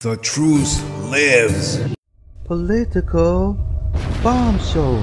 The 0.00 0.16
truth 0.18 0.80
lives. 1.10 1.80
Political 2.44 3.54
Bomb 4.22 4.60
Show, 4.60 5.02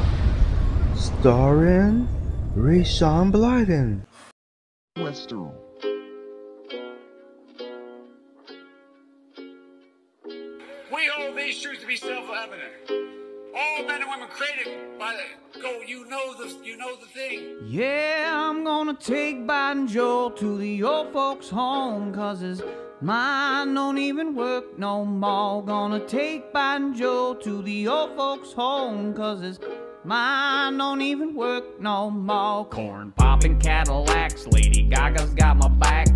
starring 0.95 2.07
Rayshawn 2.55 3.29
Blyden. 3.29 4.05
Western. 4.95 5.51
We 10.93 11.09
hold 11.13 11.35
these 11.35 11.61
truths 11.61 11.81
to 11.81 11.87
be 11.87 11.97
self-evident. 11.97 13.24
All 13.57 13.87
men 13.87 14.01
and 14.01 14.11
women 14.11 14.27
created 14.27 14.99
by 14.99 15.15
the 15.53 15.61
go. 15.61 15.79
You 15.87 16.05
know 16.09 16.33
the 16.33 16.53
you 16.65 16.75
know 16.75 16.97
the 16.97 17.05
thing. 17.05 17.59
Yeah, 17.65 18.29
I'm 18.33 18.65
gonna 18.65 18.95
take 18.95 19.47
Biden 19.47 19.87
Joe 19.87 20.29
to 20.31 20.57
the 20.57 20.83
old 20.83 21.13
folks' 21.13 21.49
home, 21.49 22.13
cause 22.13 22.41
his 22.41 22.61
mind 22.99 23.73
don't 23.75 23.97
even 23.97 24.35
work 24.35 24.77
no 24.77 25.05
more. 25.05 25.63
Gonna 25.63 26.05
take 26.05 26.51
Biden 26.51 26.97
Joe 26.97 27.33
to 27.43 27.61
the 27.61 27.87
old 27.87 28.17
folks' 28.17 28.51
home, 28.51 29.13
cause 29.13 29.39
his 29.39 29.57
mind 30.03 30.77
don't 30.77 31.01
even 31.01 31.33
work 31.33 31.79
no 31.79 32.09
more. 32.11 32.65
Corn 32.65 33.13
popping 33.15 33.57
Cadillacs, 33.57 34.47
Lady 34.47 34.81
Gaga's 34.81 35.33
got 35.33 35.55
my 35.55 35.69
back. 35.69 36.14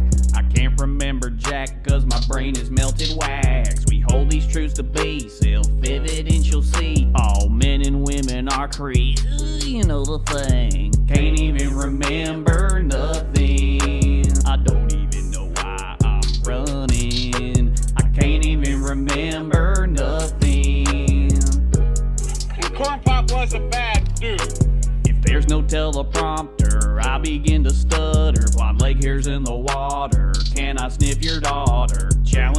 I 0.59 0.63
can't 0.63 0.81
remember 0.81 1.29
Jack, 1.29 1.85
cause 1.87 2.05
my 2.05 2.19
brain 2.27 2.57
is 2.57 2.69
melted 2.69 3.15
wax. 3.15 3.85
We 3.87 4.01
hold 4.01 4.29
these 4.29 4.45
truths 4.45 4.73
to 4.73 4.83
be 4.83 5.29
self-evident, 5.29 6.51
you'll 6.51 6.63
see. 6.63 7.09
All 7.15 7.47
men 7.47 7.81
and 7.87 8.05
women 8.05 8.49
are 8.49 8.67
created, 8.67 9.63
you 9.63 9.85
know 9.85 10.03
the 10.03 10.19
thing. 10.27 10.91
Can't 11.07 11.39
even 11.39 11.73
remember 11.77 12.83
nothing. 12.83 14.25
I 14.45 14.57
don't 14.57 14.93
even 14.93 15.31
know 15.31 15.49
why 15.55 15.95
I'm 16.03 16.19
running. 16.43 17.73
I 17.95 18.01
can't 18.09 18.45
even 18.45 18.83
remember 18.83 19.87
nothing. 19.87 21.31
And 22.51 22.75
Corn 22.75 22.99
Pop 22.99 23.31
was 23.31 23.53
a 23.53 23.61
bad 23.69 24.13
dude. 24.15 24.41
If 25.05 25.21
there's 25.21 25.47
no 25.47 25.61
teleprompter, 25.61 26.58
I 27.01 27.17
begin 27.17 27.63
to 27.63 27.71
stutter. 27.71 28.45
Blonde 28.53 28.81
leg 28.81 29.03
hairs 29.03 29.27
in 29.27 29.43
the 29.43 29.55
water. 29.55 30.33
Can 30.55 30.77
I 30.77 30.89
sniff 30.89 31.23
your 31.23 31.39
daughter? 31.39 32.09
Challenge 32.25 32.58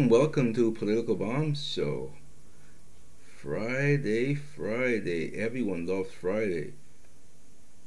Welcome, 0.00 0.18
welcome 0.18 0.54
to 0.54 0.72
Political 0.72 1.16
Bomb 1.16 1.54
Show. 1.54 2.12
Friday, 3.36 4.34
Friday. 4.34 5.36
Everyone 5.36 5.84
loves 5.86 6.10
Friday. 6.10 6.72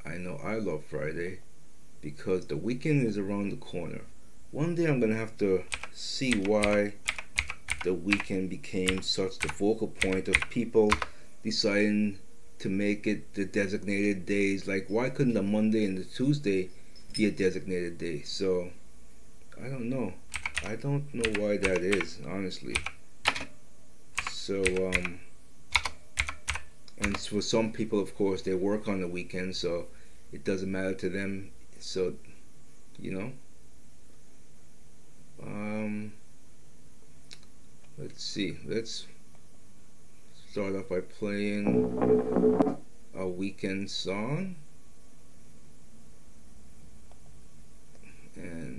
I 0.05 0.17
know 0.17 0.39
I 0.43 0.57
love 0.57 0.83
Friday 0.85 1.39
because 2.01 2.45
the 2.45 2.55
weekend 2.55 3.07
is 3.07 3.17
around 3.17 3.49
the 3.49 3.55
corner. 3.55 4.01
One 4.51 4.75
day 4.75 4.85
I'm 4.85 4.99
gonna 4.99 5.15
have 5.15 5.35
to 5.39 5.63
see 5.91 6.33
why 6.35 6.93
the 7.83 7.95
weekend 7.95 8.51
became 8.51 9.01
such 9.01 9.39
the 9.39 9.49
focal 9.49 9.87
point 9.87 10.27
of 10.27 10.35
people 10.51 10.93
deciding 11.43 12.19
to 12.59 12.69
make 12.69 13.07
it 13.07 13.33
the 13.33 13.45
designated 13.45 14.27
days. 14.27 14.67
Like, 14.67 14.85
why 14.87 15.09
couldn't 15.09 15.33
the 15.33 15.41
Monday 15.41 15.83
and 15.83 15.97
the 15.97 16.03
Tuesday 16.05 16.69
be 17.13 17.25
a 17.25 17.31
designated 17.31 17.97
day? 17.97 18.21
So, 18.21 18.69
I 19.61 19.67
don't 19.67 19.89
know. 19.89 20.13
I 20.65 20.75
don't 20.75 21.13
know 21.13 21.41
why 21.41 21.57
that 21.57 21.81
is, 21.81 22.19
honestly. 22.27 22.75
So, 24.31 24.61
um, 24.87 25.19
and 26.97 27.17
for 27.17 27.41
some 27.41 27.71
people, 27.71 27.99
of 27.99 28.15
course, 28.15 28.41
they 28.41 28.55
work 28.55 28.87
on 28.87 29.01
the 29.01 29.07
weekend, 29.07 29.55
so 29.55 29.87
it 30.31 30.43
doesn't 30.43 30.71
matter 30.71 30.93
to 30.95 31.09
them. 31.09 31.51
So, 31.79 32.13
you 32.99 33.11
know. 33.11 33.31
Um, 35.41 36.13
let's 37.97 38.23
see. 38.23 38.57
Let's 38.65 39.05
start 40.49 40.75
off 40.75 40.89
by 40.89 41.01
playing 41.01 42.77
a 43.15 43.27
weekend 43.27 43.91
song. 43.91 44.55
And. 48.35 48.72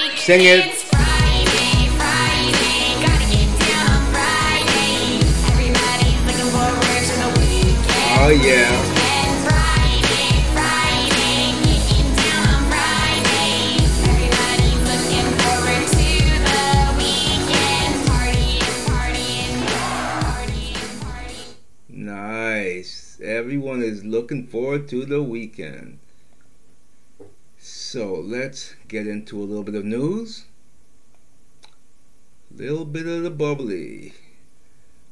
take? 0.06 0.18
Sing 0.18 0.42
it. 0.42 0.66
It's 0.66 0.82
Friday, 0.84 1.88
looking 24.30 24.46
forward 24.46 24.86
to 24.86 25.04
the 25.06 25.20
weekend. 25.20 25.98
So 27.58 28.14
let's 28.14 28.76
get 28.86 29.08
into 29.08 29.36
a 29.36 29.42
little 29.42 29.64
bit 29.64 29.74
of 29.74 29.84
news. 29.84 30.44
A 32.54 32.62
Little 32.62 32.84
bit 32.84 33.08
of 33.08 33.24
the 33.24 33.30
bubbly. 33.30 34.12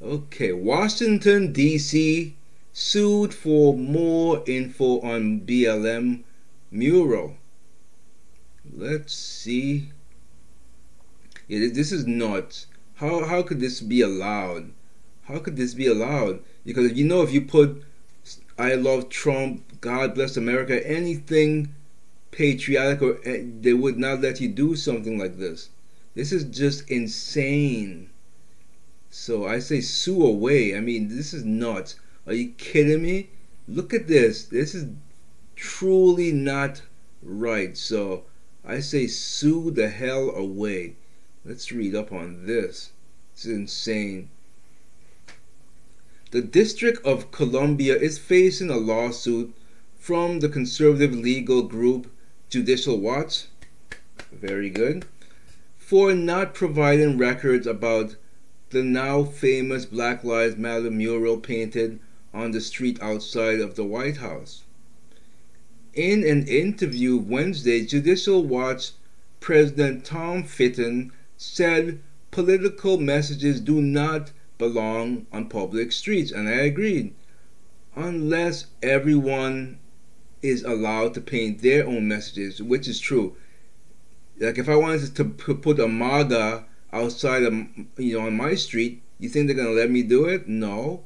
Okay, 0.00 0.53
Washington 0.53 1.53
D.C. 1.53 2.37
sued 2.73 3.35
for 3.35 3.76
more 3.76 4.44
info 4.47 5.00
on 5.00 5.41
BLM 5.41 6.23
mural. 6.70 7.38
Let's 8.73 9.15
see. 9.15 9.91
Yeah, 11.49 11.70
this 11.73 11.91
is 11.91 12.06
nuts. 12.06 12.69
How 12.97 13.25
how 13.25 13.43
could 13.43 13.59
this 13.59 13.81
be 13.81 14.00
allowed? 14.00 14.70
How 15.25 15.41
could 15.41 15.56
this 15.56 15.75
be 15.75 15.88
allowed? 15.88 16.44
Because 16.65 16.93
you 16.93 17.05
know, 17.05 17.23
if 17.23 17.32
you 17.32 17.41
put 17.41 17.82
"I 18.58 18.75
love 18.75 19.08
Trump," 19.08 19.81
"God 19.81 20.14
bless 20.14 20.37
America," 20.37 20.84
anything 20.84 21.75
patriotic, 22.32 23.00
or 23.00 23.20
eh, 23.25 23.44
they 23.60 23.72
would 23.72 23.99
not 23.99 24.20
let 24.20 24.40
you 24.40 24.49
do 24.49 24.75
something 24.75 25.16
like 25.16 25.38
this. 25.38 25.70
This 26.14 26.32
is 26.32 26.44
just 26.44 26.90
insane. 26.90 28.10
So 29.10 29.46
I 29.46 29.60
say 29.60 29.81
sue 29.81 30.25
away. 30.25 30.76
I 30.76 30.81
mean, 30.81 31.08
this 31.08 31.32
is 31.32 31.44
nuts. 31.44 31.94
Are 32.26 32.34
you 32.34 32.50
kidding 32.58 33.02
me? 33.02 33.31
Look 33.69 33.94
at 33.94 34.08
this. 34.08 34.44
This 34.44 34.75
is 34.75 34.87
truly 35.55 36.32
not 36.32 36.82
right. 37.22 37.76
So 37.76 38.25
I 38.64 38.81
say 38.81 39.06
sue 39.06 39.70
the 39.70 39.88
hell 39.88 40.31
away. 40.31 40.96
Let's 41.44 41.72
read 41.72 41.94
up 41.94 42.12
on 42.12 42.46
this. 42.46 42.90
It's 43.32 43.46
insane. 43.46 44.31
The 46.31 46.43
District 46.43 47.03
of 47.07 47.31
Columbia 47.31 47.97
is 47.97 48.19
facing 48.19 48.69
a 48.69 48.77
lawsuit 48.77 49.55
from 49.99 50.41
the 50.41 50.51
conservative 50.51 51.15
legal 51.15 51.63
group 51.63 52.11
Judicial 52.51 52.99
Watch. 52.99 53.47
Very 54.31 54.69
good. 54.69 55.07
For 55.79 56.13
not 56.13 56.53
providing 56.53 57.17
records 57.17 57.67
about 57.67 58.17
the 58.69 58.83
now 58.83 59.25
famous 59.25 59.87
Black 59.87 60.23
Lives 60.23 60.59
Matter 60.59 60.91
mural 60.91 61.39
painted 61.39 61.99
on 62.35 62.51
the 62.51 62.61
street 62.61 63.01
outside 63.01 63.61
of 63.61 63.75
the 63.75 63.85
White 63.85 64.19
House. 64.19 64.65
In 65.95 66.25
an 66.25 66.47
interview 66.47 67.17
Wednesday, 67.17 67.87
Judicial 67.87 68.45
Watch 68.45 68.91
President 69.41 70.05
Tom 70.05 70.45
Fitton 70.45 71.11
said 71.39 72.01
political 72.31 72.99
messages 72.99 73.63
do 73.63 73.81
not 73.81 74.31
belong 74.58 75.26
on 75.32 75.49
public 75.49 75.93
streets, 75.93 76.32
and 76.32 76.49
I 76.49 76.52
agreed. 76.52 77.14
Unless 77.94 78.66
everyone 78.82 79.78
is 80.43 80.62
allowed 80.62 81.14
to 81.14 81.20
paint 81.20 81.62
their 81.62 81.87
own 81.87 82.06
messages, 82.06 82.62
which 82.62 82.87
is 82.87 83.00
true. 83.00 83.37
Like 84.38 84.58
if 84.58 84.69
I 84.69 84.76
wanted 84.76 85.16
to 85.16 85.25
put 85.25 85.81
a 85.81 85.88
MAGA 85.88 86.64
outside 86.93 87.43
of 87.43 87.55
you 87.96 88.19
know 88.19 88.26
on 88.26 88.37
my 88.37 88.55
street, 88.55 89.02
you 89.19 89.28
think 89.28 89.46
they're 89.46 89.56
gonna 89.56 89.70
let 89.70 89.90
me 89.90 90.02
do 90.02 90.26
it? 90.26 90.49
No. 90.49 91.05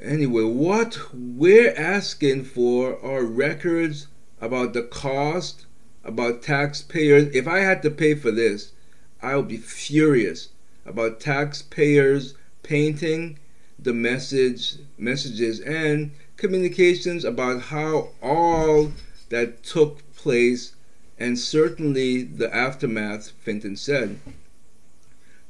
Anyway, 0.00 0.44
what 0.44 0.98
we're 1.12 1.74
asking 1.74 2.44
for 2.44 3.00
are 3.04 3.24
records 3.24 4.06
about 4.40 4.72
the 4.72 4.82
cost, 4.82 5.66
about 6.04 6.42
taxpayers. 6.42 7.34
If 7.34 7.48
I 7.48 7.60
had 7.60 7.82
to 7.82 7.90
pay 7.90 8.14
for 8.14 8.30
this, 8.30 8.72
I 9.20 9.34
would 9.34 9.48
be 9.48 9.56
furious 9.56 10.50
about 10.88 11.20
taxpayers 11.20 12.34
painting 12.62 13.38
the 13.78 13.92
message 13.92 14.76
messages 14.96 15.60
and 15.60 16.10
communications 16.36 17.24
about 17.24 17.62
how 17.62 18.10
all 18.22 18.92
that 19.28 19.62
took 19.62 20.02
place 20.14 20.74
and 21.18 21.38
certainly 21.38 22.22
the 22.22 22.54
aftermath, 22.54 23.32
Fitton 23.42 23.76
said. 23.76 24.18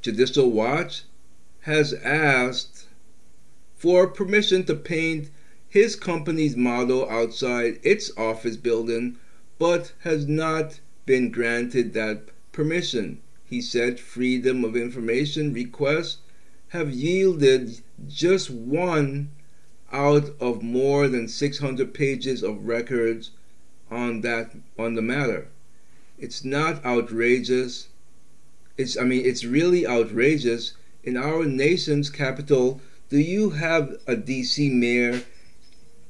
Judicial 0.00 0.50
Watch 0.50 1.02
has 1.60 1.92
asked 1.92 2.86
for 3.76 4.06
permission 4.06 4.64
to 4.64 4.74
paint 4.74 5.30
his 5.68 5.94
company's 5.94 6.56
model 6.56 7.08
outside 7.10 7.78
its 7.82 8.10
office 8.16 8.56
building, 8.56 9.18
but 9.58 9.92
has 10.00 10.26
not 10.26 10.80
been 11.04 11.30
granted 11.30 11.92
that 11.92 12.28
permission. 12.52 13.20
He 13.48 13.62
said 13.62 13.98
freedom 13.98 14.62
of 14.62 14.76
information 14.76 15.54
requests 15.54 16.18
have 16.68 16.90
yielded 16.90 17.80
just 18.06 18.50
one 18.50 19.30
out 19.90 20.34
of 20.38 20.62
more 20.62 21.08
than 21.08 21.28
600 21.28 21.94
pages 21.94 22.42
of 22.42 22.66
records 22.66 23.30
on 23.90 24.20
that 24.20 24.54
on 24.78 24.96
the 24.96 25.02
matter. 25.02 25.48
It's 26.18 26.44
not 26.44 26.84
outrageous. 26.84 27.88
It's 28.76 28.98
I 28.98 29.04
mean 29.04 29.24
it's 29.24 29.44
really 29.44 29.86
outrageous. 29.86 30.74
In 31.02 31.16
our 31.16 31.46
nation's 31.46 32.10
capital, 32.10 32.82
do 33.08 33.18
you 33.18 33.50
have 33.50 33.96
a 34.06 34.14
DC 34.14 34.70
mayor 34.70 35.22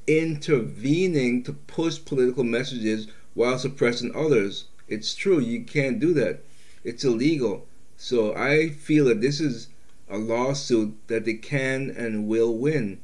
intervening 0.07 1.43
to 1.43 1.53
push 1.53 2.03
political 2.03 2.43
messages 2.43 3.07
while 3.33 3.57
suppressing 3.57 4.13
others? 4.13 4.65
It's 4.89 5.15
true, 5.15 5.39
you 5.39 5.63
can't 5.63 6.01
do 6.01 6.13
that. 6.15 6.43
It's 6.83 7.03
illegal. 7.03 7.67
So 7.97 8.33
I 8.35 8.69
feel 8.69 9.05
that 9.05 9.21
this 9.21 9.39
is 9.39 9.67
a 10.09 10.17
lawsuit 10.17 10.95
that 11.07 11.25
they 11.25 11.35
can 11.35 11.89
and 11.89 12.27
will 12.27 12.57
win 12.57 13.01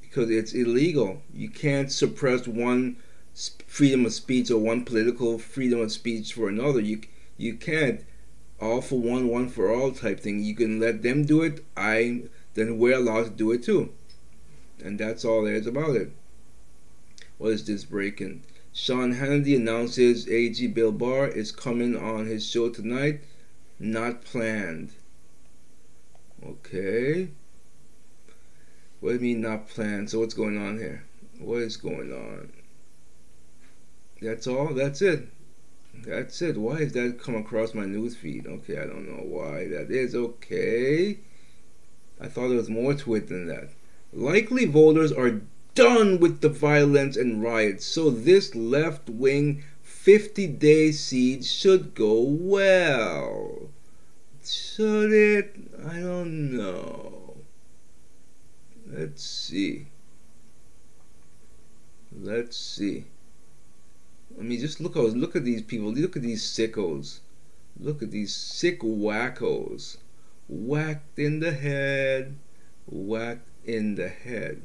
because 0.00 0.30
it's 0.30 0.52
illegal. 0.52 1.22
You 1.32 1.48
can't 1.48 1.90
suppress 1.90 2.46
one 2.46 2.96
freedom 3.66 4.06
of 4.06 4.12
speech 4.12 4.50
or 4.50 4.58
one 4.58 4.84
political 4.84 5.38
freedom 5.38 5.80
of 5.80 5.92
speech 5.92 6.32
for 6.32 6.48
another. 6.48 6.80
You 6.80 7.00
you 7.36 7.54
can't 7.54 8.04
all 8.60 8.80
for 8.80 8.98
one, 8.98 9.28
one 9.28 9.48
for 9.48 9.72
all 9.72 9.90
type 9.92 10.20
thing. 10.20 10.42
You 10.42 10.54
can 10.54 10.80
let 10.80 11.02
them 11.02 11.24
do 11.24 11.42
it. 11.42 11.64
I 11.76 12.22
then 12.54 12.78
we're 12.78 12.96
allowed 12.96 13.24
to 13.24 13.30
do 13.30 13.52
it 13.52 13.64
too, 13.64 13.92
and 14.82 14.98
that's 14.98 15.24
all 15.24 15.44
there 15.44 15.54
is 15.54 15.66
about 15.66 15.96
it. 15.96 16.12
What 17.38 17.52
is 17.52 17.66
this 17.66 17.84
breaking? 17.84 18.44
Sean 18.76 19.14
Hannity 19.14 19.54
announces 19.56 20.28
AG 20.28 20.66
Bill 20.66 20.90
Barr 20.90 21.28
is 21.28 21.52
coming 21.52 21.96
on 21.96 22.26
his 22.26 22.44
show 22.44 22.70
tonight. 22.70 23.20
Not 23.78 24.24
planned. 24.24 24.90
Okay. 26.44 27.28
What 28.98 29.10
do 29.10 29.14
you 29.14 29.20
mean 29.20 29.40
not 29.42 29.68
planned? 29.68 30.10
So 30.10 30.18
what's 30.18 30.34
going 30.34 30.58
on 30.58 30.78
here? 30.78 31.04
What 31.38 31.62
is 31.62 31.76
going 31.76 32.12
on? 32.12 32.52
That's 34.20 34.48
all? 34.48 34.74
That's 34.74 35.00
it. 35.00 35.28
That's 36.04 36.42
it. 36.42 36.56
Why 36.56 36.80
has 36.80 36.92
that 36.94 37.20
come 37.22 37.36
across 37.36 37.74
my 37.74 37.84
news 37.84 38.16
feed? 38.16 38.44
Okay, 38.44 38.78
I 38.78 38.86
don't 38.86 39.08
know 39.08 39.22
why 39.22 39.68
that 39.68 39.92
is. 39.92 40.16
Okay. 40.16 41.20
I 42.20 42.26
thought 42.26 42.48
there 42.48 42.56
was 42.56 42.68
more 42.68 42.94
to 42.94 43.14
it 43.14 43.28
than 43.28 43.46
that. 43.46 43.70
Likely 44.12 44.64
voters 44.64 45.12
are 45.12 45.42
done 45.74 46.20
with 46.20 46.40
the 46.40 46.48
violence 46.48 47.16
and 47.16 47.42
riots, 47.42 47.84
so 47.84 48.10
this 48.10 48.54
left 48.54 49.10
wing 49.10 49.64
50 49.82 50.46
day 50.46 50.92
siege 50.92 51.46
should 51.46 51.94
go 51.94 52.20
well. 52.20 53.70
Should 54.44 55.12
it? 55.12 55.56
I 55.86 56.00
don't 56.00 56.56
know. 56.56 57.36
Let's 58.86 59.24
see. 59.24 59.86
Let's 62.12 62.56
see. 62.56 63.06
I 64.38 64.42
mean, 64.42 64.60
just 64.60 64.80
look 64.80 64.96
at 64.96 65.02
look 65.02 65.34
at 65.34 65.44
these 65.44 65.62
people. 65.62 65.92
Look 65.92 66.16
at 66.16 66.22
these 66.22 66.44
sickos. 66.44 67.20
Look 67.80 68.02
at 68.02 68.10
these 68.10 68.34
sick 68.34 68.80
wackos. 68.80 69.96
Whacked 70.48 71.18
in 71.18 71.40
the 71.40 71.52
head. 71.52 72.36
Whacked 72.86 73.48
in 73.64 73.94
the 73.94 74.08
head. 74.08 74.62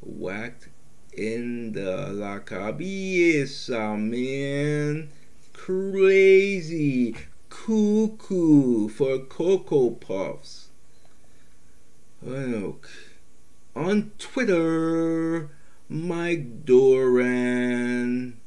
Whacked 0.00 0.68
in 1.12 1.72
the 1.72 2.12
la 2.12 2.38
cabeza, 2.38 3.80
uh, 3.80 3.96
man. 3.96 5.10
Crazy. 5.52 7.16
Cuckoo 7.48 8.88
for 8.88 9.18
Cocoa 9.18 9.90
Puffs. 9.90 10.68
On 13.74 14.12
Twitter, 14.18 15.50
Mike 15.88 16.64
Doran 16.64 18.38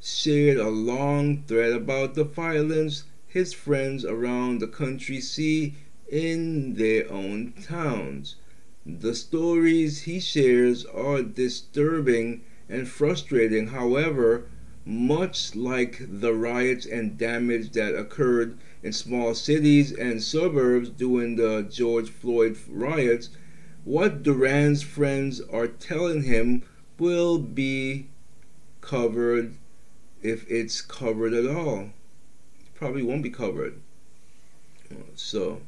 shared 0.00 0.58
a 0.58 0.68
long 0.68 1.42
thread 1.42 1.72
about 1.72 2.14
the 2.14 2.24
violence 2.24 3.04
his 3.26 3.52
friends 3.52 4.04
around 4.04 4.60
the 4.60 4.66
country 4.66 5.20
see 5.20 5.74
in 6.08 6.74
their 6.74 7.10
own 7.12 7.52
towns. 7.62 8.36
The 8.88 9.16
stories 9.16 10.02
he 10.02 10.20
shares 10.20 10.84
are 10.84 11.20
disturbing 11.20 12.42
and 12.68 12.86
frustrating, 12.86 13.66
however, 13.68 14.46
much 14.84 15.56
like 15.56 16.00
the 16.08 16.32
riots 16.32 16.86
and 16.86 17.18
damage 17.18 17.72
that 17.72 17.98
occurred 17.98 18.56
in 18.84 18.92
small 18.92 19.34
cities 19.34 19.90
and 19.90 20.22
suburbs 20.22 20.90
during 20.90 21.34
the 21.34 21.66
George 21.68 22.10
Floyd 22.10 22.56
riots, 22.68 23.30
what 23.82 24.22
Doran's 24.22 24.84
friends 24.84 25.40
are 25.40 25.66
telling 25.66 26.22
him 26.22 26.62
will 26.96 27.38
be 27.38 28.06
covered 28.80 29.56
if 30.22 30.48
it's 30.48 30.80
covered 30.80 31.34
at 31.34 31.46
all. 31.46 31.90
It 32.60 32.74
probably 32.74 33.02
won't 33.02 33.24
be 33.24 33.30
covered. 33.30 33.80
So, 35.16 35.62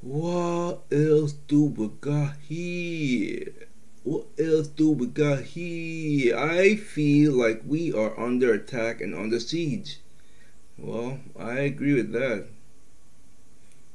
what 0.00 0.84
else 0.92 1.32
do 1.32 1.64
we 1.64 1.88
got 2.00 2.36
here? 2.48 3.52
What 4.04 4.26
else 4.38 4.68
do 4.68 4.90
we 4.90 5.06
got 5.06 5.42
here? 5.42 6.36
I 6.36 6.76
feel 6.76 7.32
like 7.32 7.62
we 7.66 7.92
are 7.92 8.18
under 8.18 8.52
attack 8.52 9.00
and 9.00 9.14
under 9.14 9.40
siege. 9.40 10.00
Well, 10.78 11.18
I 11.38 11.58
agree 11.60 11.94
with 11.94 12.12
that. 12.12 12.46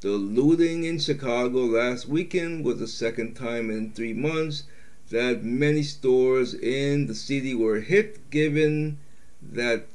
The 0.01 0.10
looting 0.10 0.83
in 0.83 1.00
Chicago 1.00 1.60
last 1.60 2.10
weekend 2.10 2.65
was 2.65 2.79
the 2.79 2.88
second 2.89 3.36
time 3.36 3.69
in 3.69 3.91
three 3.91 4.13
months 4.13 4.63
that 5.10 5.43
many 5.45 5.83
stores 5.83 6.53
in 6.53 7.07
the 7.07 7.15
city 7.15 7.55
were 7.55 7.79
hit, 7.79 8.29
given 8.29 8.98
that 9.41 9.88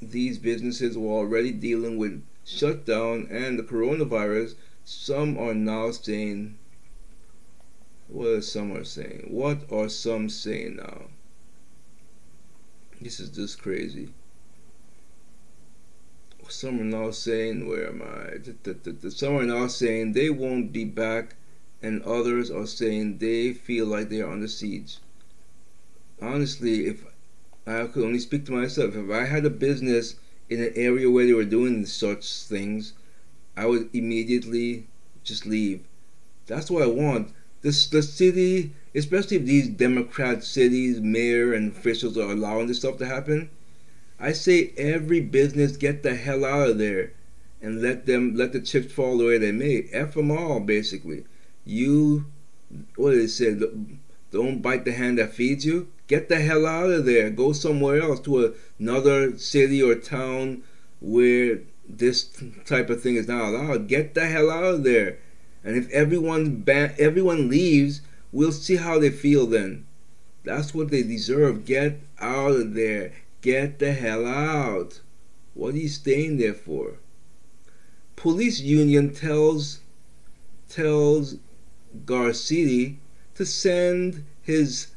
these 0.00 0.38
businesses 0.38 0.96
were 0.96 1.12
already 1.12 1.52
dealing 1.52 1.98
with 1.98 2.24
shutdown 2.46 3.28
and 3.30 3.58
the 3.58 3.62
coronavirus. 3.62 4.54
Some 4.84 5.38
are 5.38 5.54
now 5.54 5.90
saying 5.92 6.58
What 8.08 8.26
are 8.28 8.42
some 8.42 8.72
are 8.76 8.84
saying? 8.84 9.28
What 9.30 9.72
are 9.72 9.88
some 9.88 10.28
saying 10.28 10.76
now? 10.76 11.06
This 13.00 13.20
is 13.20 13.30
just 13.30 13.62
crazy. 13.62 14.10
Some 16.48 16.80
are 16.80 16.84
now 16.84 17.10
saying, 17.10 17.66
where 17.66 17.88
am 17.88 18.02
I? 18.02 19.08
Some 19.08 19.36
are 19.36 19.46
now 19.46 19.66
saying 19.68 20.12
they 20.12 20.28
won't 20.28 20.72
be 20.72 20.84
back, 20.84 21.36
and 21.82 22.02
others 22.02 22.50
are 22.50 22.66
saying 22.66 23.18
they 23.18 23.54
feel 23.54 23.86
like 23.86 24.10
they 24.10 24.20
are 24.20 24.30
under 24.30 24.48
siege. 24.48 24.98
Honestly, 26.20 26.86
if 26.86 27.04
I 27.66 27.86
could 27.86 28.04
only 28.04 28.18
speak 28.18 28.44
to 28.46 28.52
myself, 28.52 28.94
if 28.94 29.10
I 29.10 29.24
had 29.24 29.46
a 29.46 29.50
business 29.50 30.16
in 30.50 30.62
an 30.62 30.72
area 30.76 31.10
where 31.10 31.24
they 31.24 31.32
were 31.32 31.44
doing 31.44 31.86
such 31.86 32.42
things, 32.42 32.92
I 33.56 33.66
would 33.66 33.90
immediately 33.94 34.86
just 35.24 35.46
leave. 35.46 35.84
That's 36.46 36.70
what 36.70 36.82
I 36.82 36.86
want. 36.86 37.32
This 37.62 37.86
the 37.86 38.02
city, 38.02 38.72
especially 38.94 39.36
if 39.36 39.44
these 39.44 39.68
Democrat 39.68 40.42
cities, 40.42 41.00
mayor 41.00 41.52
and 41.52 41.70
officials 41.70 42.18
are 42.18 42.32
allowing 42.32 42.66
this 42.66 42.78
stuff 42.78 42.98
to 42.98 43.06
happen. 43.06 43.50
I 44.18 44.32
say 44.32 44.72
every 44.76 45.20
business 45.20 45.76
get 45.76 46.02
the 46.02 46.14
hell 46.14 46.44
out 46.44 46.70
of 46.70 46.78
there 46.78 47.12
and 47.60 47.80
let 47.80 48.06
them 48.06 48.34
let 48.34 48.52
the 48.52 48.60
chips 48.60 48.92
fall 48.92 49.18
the 49.18 49.26
way 49.26 49.38
they 49.38 49.52
may. 49.52 49.88
F 49.92 50.14
them 50.14 50.30
all, 50.30 50.60
basically. 50.60 51.24
You, 51.64 52.26
what 52.96 53.12
did 53.12 53.20
it 53.20 53.28
say? 53.28 53.56
Don't 54.32 54.62
bite 54.62 54.84
the 54.84 54.92
hand 54.92 55.18
that 55.18 55.34
feeds 55.34 55.64
you. 55.64 55.88
Get 56.08 56.28
the 56.28 56.40
hell 56.40 56.66
out 56.66 56.90
of 56.90 57.04
there. 57.04 57.30
Go 57.30 57.52
somewhere 57.52 58.00
else 58.00 58.20
to 58.20 58.54
another 58.80 59.38
city 59.38 59.82
or 59.82 59.94
town 59.94 60.62
where 61.00 61.60
this 61.88 62.30
type 62.64 62.90
of 62.90 63.02
thing 63.02 63.16
is 63.16 63.28
not 63.28 63.48
allowed. 63.48 63.88
Get 63.88 64.14
the 64.14 64.26
hell 64.26 64.50
out 64.50 64.64
of 64.64 64.84
there. 64.84 65.18
And 65.64 65.76
if 65.76 65.90
everyone 65.90 66.64
everyone 66.66 67.48
leaves, 67.48 68.00
we'll 68.32 68.52
see 68.52 68.76
how 68.76 68.98
they 68.98 69.10
feel 69.10 69.46
then. 69.46 69.86
That's 70.44 70.74
what 70.74 70.90
they 70.90 71.02
deserve. 71.02 71.64
Get 71.64 72.00
out 72.18 72.52
of 72.52 72.74
there. 72.74 73.12
Get 73.42 73.78
the 73.78 73.92
hell 73.92 74.26
out. 74.26 75.00
What 75.54 75.74
are 75.74 75.78
you 75.78 75.88
staying 75.88 76.38
there 76.38 76.54
for? 76.54 76.94
Police 78.16 78.60
union 78.60 79.14
tells 79.14 79.80
tells 80.68 81.36
Garcetti 82.04 82.96
to 83.34 83.44
send 83.44 84.24
his 84.40 84.88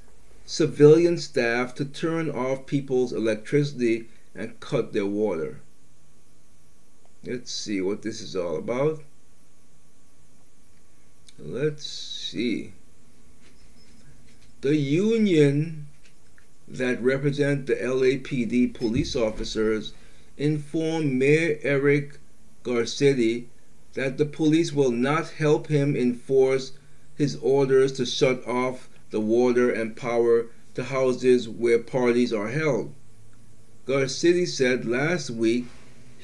civilian 0.45 1.17
staff 1.17 1.75
to 1.75 1.85
turn 1.85 2.29
off 2.29 2.65
people's 2.65 3.11
electricity 3.11 4.07
and 4.33 4.59
cut 4.59 4.93
their 4.93 5.05
water. 5.05 5.59
Let's 7.25 7.51
see 7.51 7.81
what 7.81 8.03
this 8.03 8.21
is 8.21 8.35
all 8.35 8.57
about. 8.57 9.01
Let's 11.39 11.85
see. 11.87 12.73
The 14.61 14.75
union 14.75 15.87
that 16.67 17.01
represent 17.01 17.65
the 17.65 17.75
LAPD 17.75 18.75
police 18.75 19.15
officers 19.15 19.93
informed 20.37 21.13
Mayor 21.13 21.57
Eric 21.63 22.19
Garcetti 22.63 23.45
that 23.93 24.17
the 24.17 24.25
police 24.25 24.71
will 24.71 24.91
not 24.91 25.29
help 25.29 25.67
him 25.67 25.95
enforce 25.95 26.73
his 27.15 27.37
orders 27.37 27.91
to 27.93 28.05
shut 28.05 28.45
off 28.47 28.87
the 29.09 29.19
water 29.19 29.71
and 29.71 29.95
power 29.95 30.47
to 30.75 30.83
houses 30.83 31.49
where 31.49 31.79
parties 31.79 32.31
are 32.31 32.49
held. 32.49 32.93
Garcetti 33.87 34.47
said 34.47 34.85
last 34.85 35.29
week 35.29 35.65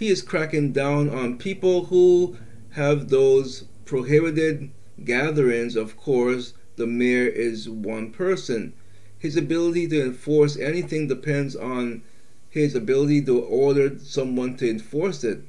he 0.01 0.09
is 0.09 0.23
cracking 0.23 0.71
down 0.71 1.07
on 1.07 1.37
people 1.37 1.85
who 1.85 2.35
have 2.71 3.09
those 3.09 3.65
prohibited 3.85 4.71
gatherings. 5.05 5.75
Of 5.75 5.95
course, 5.95 6.55
the 6.75 6.87
mayor 6.87 7.27
is 7.27 7.69
one 7.69 8.09
person. 8.09 8.73
His 9.19 9.37
ability 9.37 9.87
to 9.89 10.03
enforce 10.03 10.57
anything 10.57 11.07
depends 11.07 11.55
on 11.55 12.01
his 12.49 12.73
ability 12.73 13.21
to 13.25 13.41
order 13.41 13.99
someone 13.99 14.57
to 14.57 14.67
enforce 14.67 15.23
it. 15.23 15.43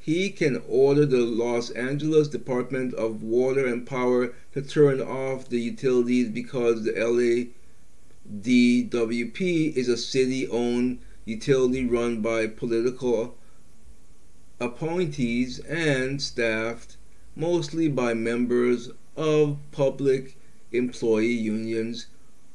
He 0.00 0.30
can 0.30 0.60
order 0.68 1.06
the 1.06 1.20
Los 1.20 1.70
Angeles 1.70 2.26
Department 2.26 2.94
of 2.94 3.22
Water 3.22 3.64
and 3.64 3.86
Power 3.86 4.34
to 4.54 4.62
turn 4.62 5.00
off 5.00 5.48
the 5.48 5.60
utilities 5.60 6.30
because 6.30 6.82
the 6.82 6.94
LADWP 8.28 9.76
is 9.76 9.88
a 9.88 9.96
city 9.96 10.48
owned 10.48 10.98
utility 11.24 11.86
run 11.86 12.22
by 12.22 12.48
political 12.48 13.36
appointees 14.60 15.58
and 15.60 16.22
staffed 16.22 16.96
mostly 17.36 17.88
by 17.88 18.14
members 18.14 18.90
of 19.16 19.58
public 19.72 20.36
employee 20.72 21.26
unions 21.26 22.06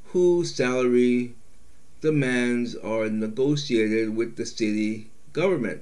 whose 0.06 0.56
salary 0.56 1.36
demands 2.02 2.76
are 2.76 3.10
negotiated 3.10 4.16
with 4.16 4.36
the 4.36 4.46
city 4.46 5.10
government. 5.34 5.82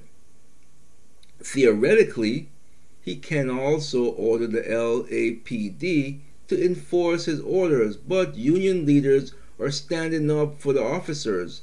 Theoretically, 1.40 2.48
he 3.00 3.16
can 3.16 3.48
also 3.48 4.06
order 4.06 4.46
the 4.46 4.62
LAPD 4.62 6.18
to 6.48 6.64
enforce 6.64 7.26
his 7.26 7.40
orders, 7.40 7.96
but 7.96 8.36
union 8.36 8.84
leaders 8.84 9.32
are 9.58 9.70
standing 9.70 10.30
up 10.30 10.60
for 10.60 10.72
the 10.72 10.82
officers. 10.82 11.62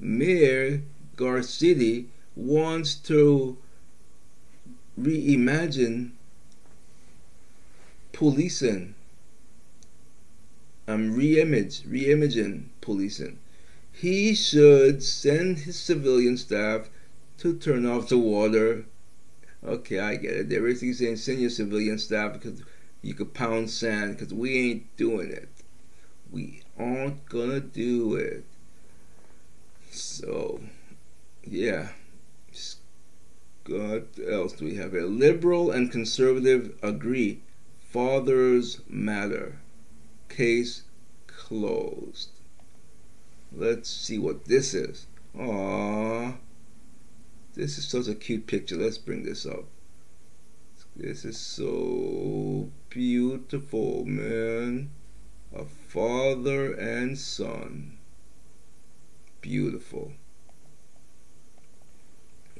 Mayor 0.00 0.82
Garcetti 1.16 2.06
wants 2.36 2.94
to 2.96 3.56
reimagine 4.98 6.12
policing. 8.12 8.94
I'm 10.86 11.16
reimage, 11.16 11.82
reimaging 11.86 12.66
policing. 12.80 13.38
He 13.92 14.34
should 14.34 15.02
send 15.02 15.58
his 15.58 15.78
civilian 15.78 16.36
staff 16.36 16.90
to 17.38 17.56
turn 17.56 17.86
off 17.86 18.08
the 18.08 18.18
water. 18.18 18.84
Okay, 19.64 19.98
I 19.98 20.16
get 20.16 20.32
it. 20.32 20.48
Basically 20.48 20.92
saying 20.92 21.16
send 21.16 21.40
your 21.40 21.50
civilian 21.50 21.98
staff 21.98 22.34
because 22.34 22.62
you 23.02 23.14
could 23.14 23.34
pound 23.34 23.70
sand 23.70 24.16
because 24.16 24.34
we 24.34 24.70
ain't 24.70 24.96
doing 24.96 25.30
it. 25.30 25.48
We 26.30 26.62
aren't 26.78 27.24
gonna 27.26 27.60
do 27.60 28.16
it. 28.16 28.44
So, 29.90 30.60
yeah. 31.44 31.88
What 33.66 34.08
else 34.28 34.52
do 34.52 34.66
we 34.66 34.74
have 34.74 34.92
here? 34.92 35.02
Liberal 35.06 35.70
and 35.70 35.90
conservative 35.90 36.76
agree. 36.82 37.40
Fathers 37.80 38.80
matter. 38.88 39.58
Case 40.28 40.82
closed. 41.26 42.30
Let's 43.50 43.88
see 43.88 44.18
what 44.18 44.44
this 44.44 44.74
is. 44.74 45.06
Aww. 45.36 46.36
This 47.54 47.78
is 47.78 47.86
such 47.86 48.08
a 48.08 48.14
cute 48.14 48.46
picture. 48.46 48.76
Let's 48.76 48.98
bring 48.98 49.22
this 49.22 49.46
up. 49.46 49.64
This 50.96 51.24
is 51.24 51.38
so 51.38 52.70
beautiful, 52.90 54.04
man. 54.04 54.90
A 55.54 55.64
father 55.64 56.72
and 56.72 57.18
son. 57.18 57.98
Beautiful. 59.40 60.12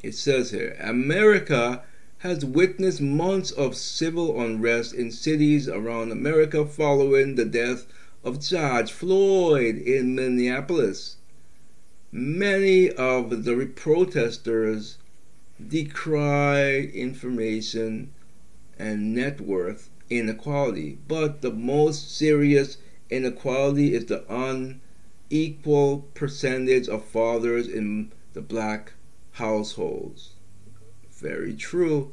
It 0.05 0.15
says 0.15 0.51
here 0.51 0.77
America 0.81 1.83
has 2.19 2.45
witnessed 2.45 3.01
months 3.01 3.51
of 3.51 3.75
civil 3.75 4.39
unrest 4.39 4.93
in 4.93 5.11
cities 5.11 5.67
around 5.67 6.13
America 6.13 6.67
following 6.67 7.37
the 7.37 7.47
death 7.47 7.87
of 8.23 8.39
George 8.39 8.93
Floyd 8.93 9.77
in 9.79 10.15
Minneapolis. 10.15 11.17
Many 12.13 12.91
of 12.91 13.45
the 13.45 13.65
protesters 13.75 14.99
decry 15.67 16.81
information 16.81 18.13
and 18.79 19.15
net 19.15 19.41
worth 19.41 19.89
inequality, 20.11 20.99
but 21.09 21.41
the 21.41 21.51
most 21.51 22.15
serious 22.15 22.77
inequality 23.09 23.95
is 23.95 24.05
the 24.05 24.23
unequal 25.31 26.11
percentage 26.13 26.89
of 26.89 27.07
fathers 27.07 27.67
in 27.67 28.13
the 28.35 28.43
black 28.43 28.93
households. 29.35 30.33
Very 31.11 31.55
true. 31.55 32.13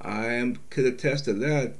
I 0.00 0.26
am, 0.26 0.58
could 0.70 0.86
attest 0.86 1.24
to 1.24 1.32
that. 1.34 1.74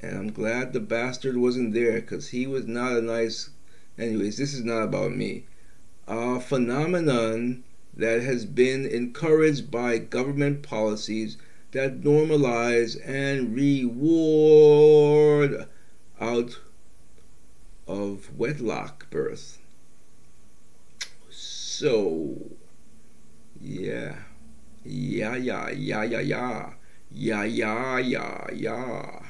And 0.00 0.16
I'm 0.16 0.32
glad 0.32 0.72
the 0.72 0.80
bastard 0.80 1.36
wasn't 1.36 1.74
there 1.74 2.00
because 2.00 2.28
he 2.28 2.46
was 2.46 2.66
not 2.66 2.92
a 2.92 3.02
nice. 3.02 3.50
Anyways, 3.98 4.38
this 4.38 4.54
is 4.54 4.64
not 4.64 4.82
about 4.82 5.14
me. 5.14 5.44
A 6.08 6.40
phenomenon 6.40 7.64
that 7.94 8.22
has 8.22 8.46
been 8.46 8.86
encouraged 8.86 9.70
by 9.70 9.98
government 9.98 10.62
policies 10.62 11.36
that 11.72 12.00
normalize 12.00 12.96
and 13.06 13.54
reward 13.54 14.88
out 16.20 16.58
of 17.86 18.30
wedlock 18.36 19.08
birth. 19.10 19.58
So, 21.30 22.50
yeah. 23.60 24.14
Yeah, 24.84 25.36
yeah, 25.36 25.70
yeah, 25.70 26.02
yeah, 26.04 26.20
yeah. 26.20 26.70
Yeah, 27.12 27.44
yeah, 27.44 27.98
yeah, 27.98 28.46
yeah. 28.52 29.20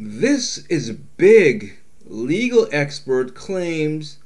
This 0.00 0.66
is 0.66 0.90
big. 0.92 1.78
Legal 2.04 2.68
expert 2.72 3.34
claims 3.34 4.18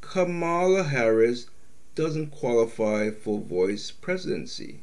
Kamala 0.00 0.84
Harris 0.84 1.46
doesn't 1.94 2.30
qualify 2.32 3.10
for 3.10 3.40
vice 3.40 3.90
presidency. 3.90 4.82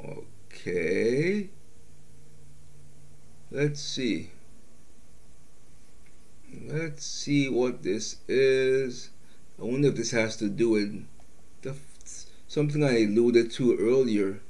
Okay. 0.00 1.50
Let's 3.50 3.80
see. 3.80 4.30
Let's 6.52 7.04
see 7.04 7.48
what 7.48 7.82
this 7.82 8.16
is. 8.26 9.10
I 9.58 9.64
wonder 9.64 9.88
if 9.88 9.96
this 9.96 10.12
has 10.12 10.36
to 10.38 10.48
do 10.48 10.70
with 10.70 11.06
the, 11.60 11.76
something 12.46 12.82
I 12.82 13.04
alluded 13.04 13.50
to 13.52 13.76
earlier 13.76 14.40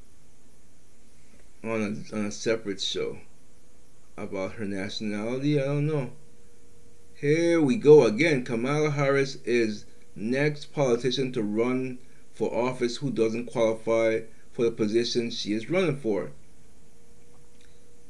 on 1.65 2.05
a, 2.13 2.17
on 2.17 2.27
a 2.27 2.31
separate 2.31 2.81
show 2.81 3.19
about 4.17 4.53
her 4.53 4.65
nationality. 4.65 5.61
I 5.61 5.65
don't 5.65 5.87
know. 5.87 6.13
Here 7.15 7.61
we 7.61 7.77
go 7.77 8.05
again. 8.05 8.45
Kamala 8.45 8.91
Harris 8.91 9.37
is 9.45 9.85
next 10.15 10.73
politician 10.73 11.33
to 11.33 11.43
run 11.43 11.99
for 12.33 12.55
office 12.55 12.99
who 12.99 13.11
doesn't 13.11 13.47
qualify 13.47 14.21
for 14.53 14.65
the 14.65 14.71
position 14.71 15.31
she 15.31 15.53
is 15.53 15.69
running 15.69 15.97
for. 15.97 16.31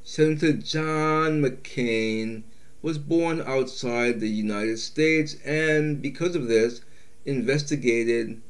Senator 0.03 0.53
John 0.53 1.41
McCain 1.41 2.43
was 2.81 2.99
born 2.99 3.41
outside 3.41 4.21
the 4.21 4.29
United 4.29 4.79
States 4.79 5.37
and 5.45 6.01
because 6.01 6.37
of 6.37 6.49
this 6.49 6.81
investigated 7.25 8.41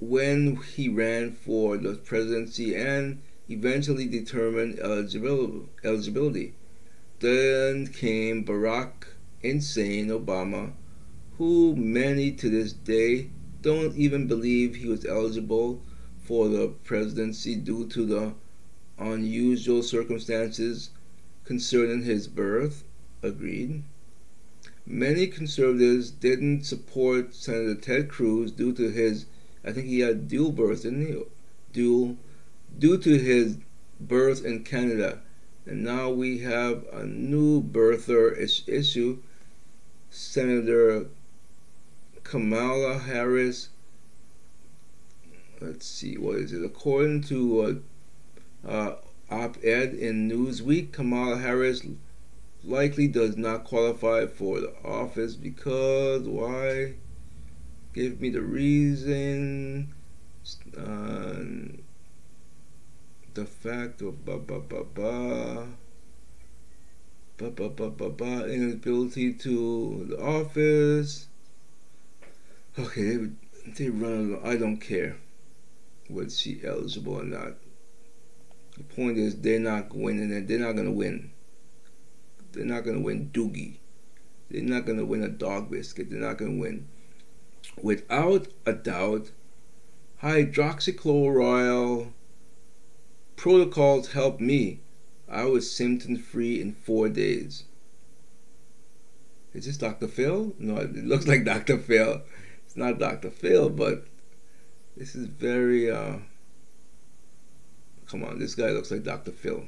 when 0.00 0.56
he 0.56 0.88
ran 0.88 1.30
for 1.32 1.76
the 1.76 1.94
presidency 1.94 2.74
and 2.74 3.20
eventually 3.48 4.06
determined 4.06 4.78
eligibility. 4.78 6.54
Then 7.20 7.86
came 7.86 8.44
Barack 8.44 9.06
Insane 9.42 10.08
Obama, 10.08 10.72
who 11.36 11.76
many 11.76 12.32
to 12.32 12.48
this 12.48 12.72
day 12.72 13.30
don't 13.62 13.96
even 13.96 14.26
believe 14.26 14.76
he 14.76 14.86
was 14.86 15.04
eligible 15.04 15.82
for 16.16 16.48
the 16.48 16.68
presidency 16.84 17.54
due 17.56 17.86
to 17.88 18.06
the 18.06 18.34
unusual 18.98 19.82
circumstances 19.82 20.90
concerning 21.50 22.04
his 22.04 22.28
birth. 22.28 22.84
Agreed. 23.24 23.82
Many 24.86 25.26
conservatives 25.26 26.12
didn't 26.12 26.62
support 26.62 27.34
Senator 27.34 27.74
Ted 27.74 28.08
Cruz 28.08 28.52
due 28.52 28.72
to 28.74 28.88
his, 28.88 29.26
I 29.64 29.72
think 29.72 29.88
he 29.88 29.98
had 29.98 30.28
dual 30.28 30.52
birth, 30.52 30.84
didn't 30.84 31.04
he? 31.08 31.20
Dual, 31.72 32.16
due 32.78 32.98
to 32.98 33.18
his 33.18 33.56
birth 33.98 34.44
in 34.44 34.62
Canada. 34.62 35.22
And 35.66 35.82
now 35.82 36.08
we 36.10 36.38
have 36.38 36.84
a 36.92 37.04
new 37.04 37.60
birther 37.60 38.30
is- 38.38 38.62
issue. 38.68 39.18
Senator 40.08 41.06
Kamala 42.22 42.96
Harris. 42.98 43.70
Let's 45.60 45.84
see, 45.84 46.16
what 46.16 46.36
is 46.36 46.52
it? 46.52 46.64
According 46.64 47.22
to 47.24 47.82
uh, 48.64 48.68
uh, 48.68 48.96
op 49.30 49.56
ed 49.62 49.94
in 49.94 50.28
Newsweek 50.28 50.92
Kamala 50.92 51.38
Harris 51.38 51.82
likely 52.64 53.06
does 53.08 53.36
not 53.36 53.64
qualify 53.64 54.26
for 54.26 54.60
the 54.60 54.74
office 54.84 55.34
because 55.34 56.22
why? 56.22 56.94
Give 57.94 58.20
me 58.20 58.30
the 58.30 58.42
reason. 58.42 59.94
Uh, 60.76 61.76
the 63.34 63.46
fact 63.46 64.02
of 64.02 64.24
ba 64.24 64.38
ba 64.38 64.60
ba 64.60 64.84
ba 64.84 65.66
ba 67.38 67.50
ba 67.50 67.68
ba 67.68 67.90
ba 67.90 68.10
ba 68.10 68.52
inability 68.52 69.32
to 69.32 70.06
the 70.08 70.20
office. 70.20 71.28
Okay, 72.78 73.16
they, 73.16 73.30
they 73.76 73.88
run. 73.90 74.40
I 74.44 74.56
don't 74.56 74.78
care 74.78 75.16
whether 76.08 76.30
she 76.30 76.60
eligible 76.64 77.20
or 77.20 77.24
not. 77.24 77.54
The 78.80 78.94
point 78.94 79.18
is, 79.18 79.36
they're 79.36 79.60
not 79.60 79.94
winning, 79.94 80.32
and 80.32 80.48
they're 80.48 80.58
not 80.58 80.72
gonna 80.72 80.90
win. 80.90 81.32
They're 82.52 82.64
not 82.64 82.82
gonna 82.86 83.00
win 83.00 83.28
Doogie. 83.30 83.76
They're 84.50 84.62
not 84.62 84.86
gonna 84.86 85.04
win 85.04 85.22
a 85.22 85.28
dog 85.28 85.70
biscuit. 85.70 86.08
They're 86.08 86.18
not 86.18 86.38
gonna 86.38 86.58
win. 86.58 86.88
Without 87.82 88.48
a 88.64 88.72
doubt, 88.72 89.32
hydroxychloroquine 90.22 92.12
protocols 93.36 94.12
helped 94.12 94.40
me. 94.40 94.80
I 95.28 95.44
was 95.44 95.70
symptom 95.70 96.16
free 96.16 96.58
in 96.58 96.72
four 96.72 97.10
days. 97.10 97.64
Is 99.52 99.66
this 99.66 99.76
Dr. 99.76 100.08
Phil? 100.08 100.54
No, 100.58 100.78
it 100.78 100.96
looks 101.04 101.26
like 101.26 101.44
Dr. 101.54 101.76
Phil. 101.76 102.22
It's 102.64 102.76
not 102.78 102.98
Dr. 102.98 103.30
Phil, 103.30 103.68
but 103.68 104.06
this 104.96 105.14
is 105.14 105.26
very 105.26 105.90
uh 105.90 106.20
come 108.10 108.24
on, 108.24 108.38
this 108.38 108.54
guy 108.54 108.70
looks 108.70 108.90
like 108.90 109.04
Dr. 109.04 109.30
Phil. 109.30 109.64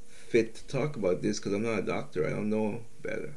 fit 0.08 0.54
to 0.56 0.68
talk 0.68 0.96
about 0.96 1.22
this 1.22 1.40
because 1.40 1.54
I'm 1.54 1.64
not 1.64 1.80
a 1.80 1.84
doctor. 1.84 2.26
I 2.26 2.30
don't 2.30 2.50
know 2.50 2.82
better. 3.02 3.34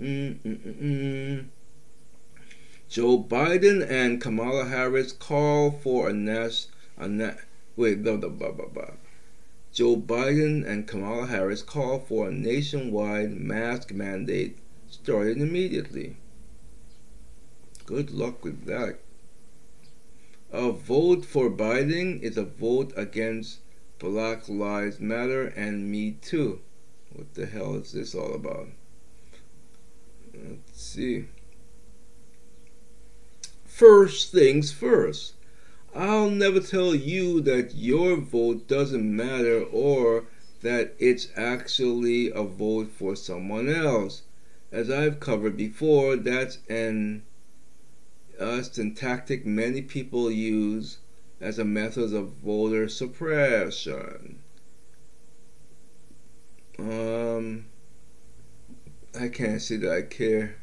Mm-mm-mm. 0.00 1.44
Joe 2.88 3.22
Biden 3.22 3.86
and 3.86 4.18
Kamala 4.18 4.64
Harris 4.64 5.12
call 5.12 5.70
for 5.70 6.08
a 6.08 6.12
nas 6.14 6.68
a 6.96 7.06
na- 7.06 7.34
wait 7.76 8.02
blah, 8.02 8.16
blah, 8.16 8.30
blah, 8.30 8.50
blah, 8.50 8.66
blah. 8.66 8.92
Joe 9.74 9.96
Biden 9.96 10.66
and 10.66 10.86
Kamala 10.86 11.26
Harris 11.26 11.62
call 11.62 11.98
for 11.98 12.28
a 12.28 12.32
nationwide 12.32 13.32
mask 13.32 13.92
mandate 13.92 14.56
starting 14.88 15.42
immediately. 15.42 16.16
Good 17.84 18.10
luck 18.10 18.42
with 18.42 18.64
that. 18.64 19.00
A 20.50 20.72
vote 20.72 21.26
for 21.26 21.50
Biden 21.50 22.22
is 22.22 22.38
a 22.38 22.44
vote 22.44 22.94
against 22.96 23.58
Black 23.98 24.48
Lives 24.48 24.98
Matter 24.98 25.48
and 25.48 25.90
Me 25.90 26.12
Too. 26.22 26.60
What 27.12 27.34
the 27.34 27.44
hell 27.44 27.74
is 27.74 27.92
this 27.92 28.14
all 28.14 28.34
about? 28.34 28.68
Let's 30.34 30.82
see. 30.82 31.26
First 33.64 34.32
things 34.32 34.72
first. 34.72 35.34
I'll 35.94 36.30
never 36.30 36.60
tell 36.60 36.94
you 36.94 37.40
that 37.42 37.74
your 37.74 38.16
vote 38.16 38.68
doesn't 38.68 39.16
matter 39.16 39.62
or 39.62 40.26
that 40.60 40.94
it's 40.98 41.28
actually 41.36 42.30
a 42.30 42.42
vote 42.42 42.90
for 42.92 43.16
someone 43.16 43.68
else. 43.68 44.22
As 44.70 44.90
I've 44.90 45.18
covered 45.18 45.56
before, 45.56 46.16
that's 46.16 46.58
an 46.68 47.24
Uh, 48.40 48.56
it's 48.58 48.78
a 48.78 48.90
tactic 48.90 49.44
many 49.44 49.82
people 49.82 50.30
use 50.30 50.98
as 51.40 51.58
a 51.58 51.64
method 51.64 52.14
of 52.14 52.32
voter 52.42 52.88
suppression. 52.88 54.38
Um, 56.78 57.66
I 59.18 59.28
can't 59.28 59.60
see 59.60 59.76
that 59.78 59.92
I 59.92 60.02
care. 60.02 60.56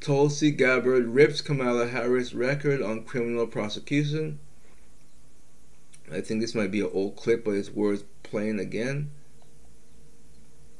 Tulsi 0.00 0.50
Gabbard 0.50 1.06
rips 1.06 1.40
Kamala 1.40 1.88
Harris 1.88 2.34
record 2.34 2.82
on 2.82 3.04
criminal 3.04 3.46
prosecution. 3.46 4.40
I 6.12 6.20
think 6.20 6.40
this 6.40 6.54
might 6.54 6.70
be 6.70 6.80
an 6.80 6.90
old 6.92 7.16
clip, 7.16 7.44
but 7.44 7.52
it's 7.52 7.70
worth 7.70 8.04
playing 8.22 8.58
again. 8.58 9.10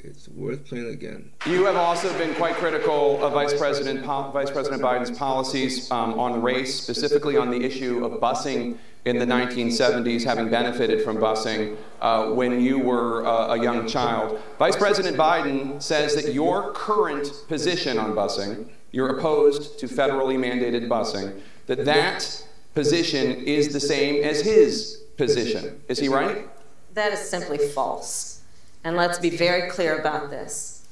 It's 0.00 0.28
worth 0.28 0.64
playing 0.64 0.88
again. 0.88 1.32
You 1.46 1.64
have 1.64 1.76
also 1.76 2.16
been 2.16 2.34
quite 2.36 2.54
critical 2.54 3.22
of 3.22 3.32
Vice 3.32 3.56
President 3.58 4.04
po- 4.04 4.30
Vice 4.30 4.50
President 4.50 4.80
Biden's 4.80 5.10
policies 5.10 5.90
um, 5.90 6.18
on 6.18 6.40
race, 6.40 6.80
specifically 6.80 7.36
on 7.36 7.50
the 7.50 7.62
issue 7.62 8.04
of 8.04 8.20
busing 8.20 8.78
in 9.04 9.18
the 9.18 9.24
1970s, 9.24 10.24
having 10.24 10.48
benefited 10.48 11.02
from 11.02 11.16
busing 11.16 11.76
uh, 12.00 12.30
when 12.30 12.60
you 12.60 12.78
were 12.78 13.26
uh, 13.26 13.54
a 13.54 13.62
young 13.62 13.86
child. 13.86 14.40
Vice 14.58 14.76
President 14.76 15.16
Biden 15.16 15.80
says 15.82 16.14
that 16.14 16.34
your 16.34 16.72
current 16.72 17.32
position 17.48 17.98
on 17.98 18.12
busing, 18.12 18.68
you're 18.90 19.16
opposed 19.16 19.78
to 19.78 19.86
federally 19.86 20.36
mandated 20.36 20.88
busing, 20.88 21.40
that 21.66 21.84
that 21.84 22.44
position 22.74 23.44
is 23.44 23.72
the 23.72 23.80
same 23.80 24.22
as 24.22 24.42
his 24.42 25.02
position. 25.16 25.80
Is 25.88 25.98
he 25.98 26.08
right? 26.08 26.48
That 26.94 27.12
is 27.12 27.20
simply 27.20 27.58
false. 27.58 28.42
And 28.84 28.96
let's 28.96 29.18
be 29.18 29.30
very 29.30 29.70
clear 29.70 29.98
about 29.98 30.30
this. 30.30 30.86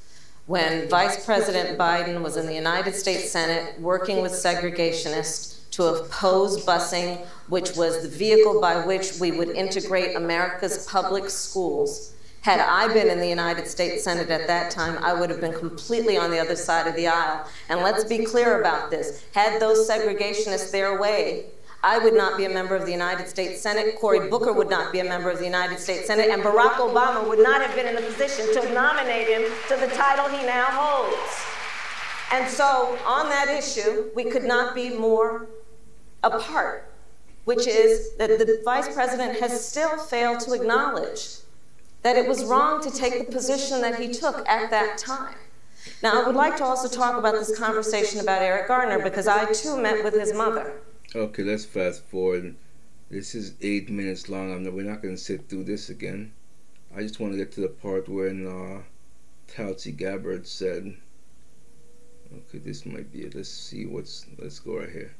When 0.45 0.87
Vice 0.87 1.25
President 1.25 1.77
Biden 1.77 2.21
was 2.21 2.37
in 2.37 2.45
the 2.45 2.53
United 2.53 2.95
States 2.95 3.31
Senate 3.31 3.79
working 3.81 4.21
with 4.21 4.31
segregationists 4.31 5.56
to 5.71 5.83
oppose 5.85 6.65
busing, 6.65 7.25
which 7.47 7.75
was 7.75 8.01
the 8.01 8.09
vehicle 8.09 8.59
by 8.61 8.85
which 8.85 9.19
we 9.19 9.31
would 9.31 9.49
integrate 9.49 10.15
America's 10.15 10.87
public 10.87 11.29
schools, 11.29 12.13
had 12.41 12.61
I 12.61 12.87
been 12.93 13.09
in 13.09 13.19
the 13.19 13.27
United 13.27 13.67
States 13.67 14.05
Senate 14.05 14.29
at 14.29 14.47
that 14.47 14.71
time, 14.71 15.03
I 15.03 15.13
would 15.13 15.29
have 15.29 15.41
been 15.41 15.53
completely 15.53 16.17
on 16.17 16.31
the 16.31 16.39
other 16.39 16.55
side 16.55 16.87
of 16.87 16.95
the 16.95 17.07
aisle. 17.07 17.45
And 17.67 17.81
let's 17.81 18.05
be 18.05 18.23
clear 18.23 18.61
about 18.61 18.89
this. 18.89 19.25
Had 19.33 19.61
those 19.61 19.89
segregationists 19.89 20.71
their 20.71 20.97
way, 20.97 21.47
I 21.83 21.99
would 21.99 22.13
not 22.13 22.37
be 22.37 22.45
a 22.45 22.49
member 22.49 22.73
of 22.73 22.85
the 22.85 22.91
United 22.91 23.27
States 23.27 23.61
Senate. 23.61 23.99
Cory 23.99 24.29
Booker 24.29 24.53
would 24.53 24.69
not 24.69 24.93
be 24.93 24.99
a 24.99 25.03
member 25.03 25.29
of 25.29 25.39
the 25.39 25.45
United 25.45 25.79
States 25.79 26.07
Senate. 26.07 26.29
And 26.29 26.41
Barack 26.41 26.75
Obama 26.75 27.27
would 27.27 27.39
not 27.39 27.61
have 27.61 27.75
been 27.75 27.85
in 27.85 28.01
a 28.01 28.05
position 28.07 28.45
to 28.53 28.73
nominate 28.73 29.27
him 29.27 29.43
to 29.67 29.75
the 29.75 29.87
title 29.93 30.29
he 30.29 30.45
now 30.45 30.67
holds. 30.69 31.45
And 32.31 32.49
so, 32.49 32.97
on 33.05 33.29
that 33.29 33.49
issue, 33.49 34.09
we 34.15 34.23
could 34.23 34.43
not 34.43 34.73
be 34.73 34.89
more 34.89 35.47
apart, 36.23 36.91
which 37.45 37.67
is 37.67 38.15
that 38.17 38.29
the 38.29 38.61
vice 38.63 38.93
president 38.93 39.39
has 39.39 39.65
still 39.65 39.97
failed 39.97 40.39
to 40.41 40.53
acknowledge 40.53 41.37
that 42.03 42.15
it 42.15 42.27
was 42.27 42.45
wrong 42.45 42.81
to 42.81 42.91
take 42.91 43.17
the 43.19 43.31
position 43.31 43.81
that 43.81 43.99
he 43.99 44.13
took 44.13 44.47
at 44.47 44.69
that 44.69 44.97
time. 44.97 45.35
Now, 46.03 46.21
I 46.21 46.27
would 46.27 46.35
like 46.35 46.57
to 46.57 46.63
also 46.63 46.87
talk 46.87 47.17
about 47.17 47.33
this 47.33 47.57
conversation 47.57 48.19
about 48.19 48.41
Eric 48.41 48.67
Garner 48.67 49.01
because 49.01 49.27
I 49.27 49.51
too 49.51 49.77
met 49.77 50.03
with 50.03 50.13
his 50.13 50.33
mother. 50.33 50.81
Okay, 51.15 51.43
let's 51.43 51.65
fast 51.65 52.03
forward. 52.05 52.55
This 53.09 53.33
is 53.33 53.53
eight 53.61 53.89
minutes 53.89 54.29
long. 54.29 54.51
I'm 54.51 54.63
not, 54.63 54.73
we're 54.73 54.83
not 54.83 55.01
going 55.01 55.15
to 55.15 55.21
sit 55.21 55.47
through 55.47 55.63
this 55.63 55.89
again. 55.89 56.33
I 56.95 57.01
just 57.01 57.19
want 57.19 57.33
to 57.33 57.37
get 57.37 57.51
to 57.53 57.61
the 57.61 57.69
part 57.69 58.09
when 58.09 58.45
uh, 58.45 58.81
Tulsi 59.47 59.91
Gabbard 59.91 60.45
said, 60.45 60.95
"Okay, 62.33 62.57
this 62.57 62.85
might 62.85 63.11
be 63.11 63.21
it. 63.21 63.35
Let's 63.35 63.49
see 63.49 63.85
what's. 63.85 64.25
Let's 64.37 64.59
go 64.59 64.79
right 64.79 64.89
here." 64.89 65.15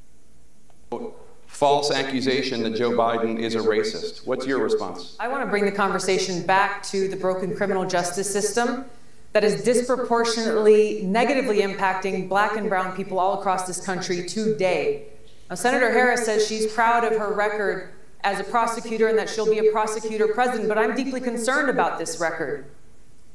False 1.47 1.91
accusation 1.91 2.61
that 2.63 2.75
Joe 2.75 2.91
Biden 2.91 3.39
is 3.39 3.55
a 3.55 3.59
racist. 3.59 4.27
What's 4.27 4.45
your 4.45 4.59
response? 4.59 5.15
I 5.19 5.27
want 5.27 5.43
to 5.43 5.49
bring 5.49 5.65
the 5.65 5.71
conversation 5.71 6.45
back 6.45 6.83
to 6.83 7.07
the 7.07 7.15
broken 7.15 7.55
criminal 7.55 7.85
justice 7.85 8.31
system 8.31 8.85
that 9.33 9.43
is 9.43 9.63
disproportionately 9.63 11.01
negatively 11.03 11.59
impacting 11.59 12.29
black 12.29 12.57
and 12.57 12.69
brown 12.69 12.95
people 12.95 13.17
all 13.17 13.39
across 13.39 13.65
this 13.65 13.83
country 13.83 14.25
today. 14.25 15.07
Now, 15.49 15.55
Senator 15.55 15.91
Harris 15.91 16.25
says 16.25 16.47
she's 16.47 16.71
proud 16.71 17.03
of 17.03 17.17
her 17.17 17.33
record 17.33 17.89
as 18.21 18.39
a 18.39 18.43
prosecutor 18.43 19.07
and 19.07 19.17
that 19.17 19.29
she'll 19.29 19.49
be 19.49 19.59
a 19.59 19.71
prosecutor 19.71 20.27
president, 20.27 20.69
but 20.69 20.77
I'm 20.77 20.95
deeply 20.95 21.21
concerned 21.21 21.69
about 21.69 21.97
this 21.97 22.19
record. 22.19 22.65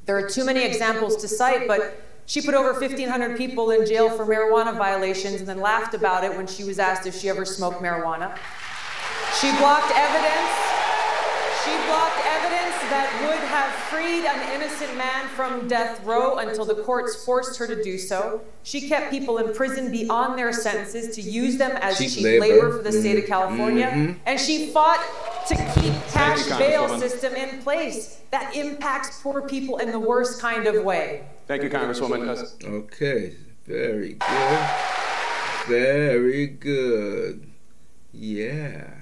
There 0.06 0.16
are 0.16 0.28
too 0.28 0.44
many 0.44 0.64
examples 0.64 1.16
to 1.16 1.28
cite, 1.28 1.66
but 1.66 2.00
she 2.32 2.40
put 2.40 2.54
over 2.54 2.72
1,500 2.72 3.36
people 3.36 3.70
in 3.72 3.84
jail 3.84 4.08
for 4.08 4.24
marijuana 4.24 4.74
violations 4.74 5.40
and 5.40 5.46
then 5.46 5.60
laughed 5.60 5.92
about 5.92 6.24
it 6.24 6.34
when 6.34 6.46
she 6.46 6.64
was 6.64 6.78
asked 6.78 7.06
if 7.06 7.14
she 7.14 7.28
ever 7.28 7.44
smoked 7.44 7.82
marijuana. 7.82 8.34
She 9.38 9.50
blocked 9.58 9.92
evidence. 9.94 10.52
She 11.62 11.72
blocked 11.88 12.20
evidence 12.24 12.74
that 12.88 13.06
would 13.28 13.38
have 13.50 13.70
freed 13.92 14.24
an 14.24 14.54
innocent 14.54 14.96
man 14.96 15.28
from 15.36 15.68
death 15.68 16.02
row 16.06 16.38
until 16.38 16.64
the 16.64 16.76
courts 16.76 17.22
forced 17.22 17.58
her 17.58 17.66
to 17.66 17.82
do 17.84 17.98
so. 17.98 18.40
She 18.62 18.88
kept 18.88 19.10
people 19.10 19.36
in 19.36 19.52
prison 19.54 19.90
beyond 19.92 20.38
their 20.38 20.54
sentences 20.54 21.14
to 21.16 21.20
use 21.20 21.58
them 21.58 21.72
as 21.82 21.98
Cheap 21.98 22.12
cheap, 22.12 22.24
labor. 22.24 22.40
labor. 22.40 22.76
for 22.78 22.82
the 22.82 22.92
state 22.92 23.18
of 23.18 23.24
Mhm. 23.24 23.28
California. 23.28 23.86
Mhm. 23.88 24.16
And 24.24 24.40
she 24.40 24.70
fought 24.70 25.04
to 25.48 25.54
keep 25.54 25.92
cash 26.12 26.46
bail 26.58 26.98
system 26.98 27.34
in 27.34 27.58
place 27.62 28.16
that 28.30 28.56
impacts 28.56 29.20
poor 29.22 29.42
people 29.42 29.76
in 29.76 29.92
the 29.92 29.98
worst 29.98 30.40
kind 30.40 30.66
of 30.66 30.82
way. 30.82 31.24
Thank 31.46 31.62
you, 31.64 31.70
Congresswoman. 31.70 32.64
Okay, 32.64 33.34
very 33.66 34.14
good. 34.14 34.68
Very 35.68 36.46
good. 36.46 37.50
Yeah. 38.12 38.94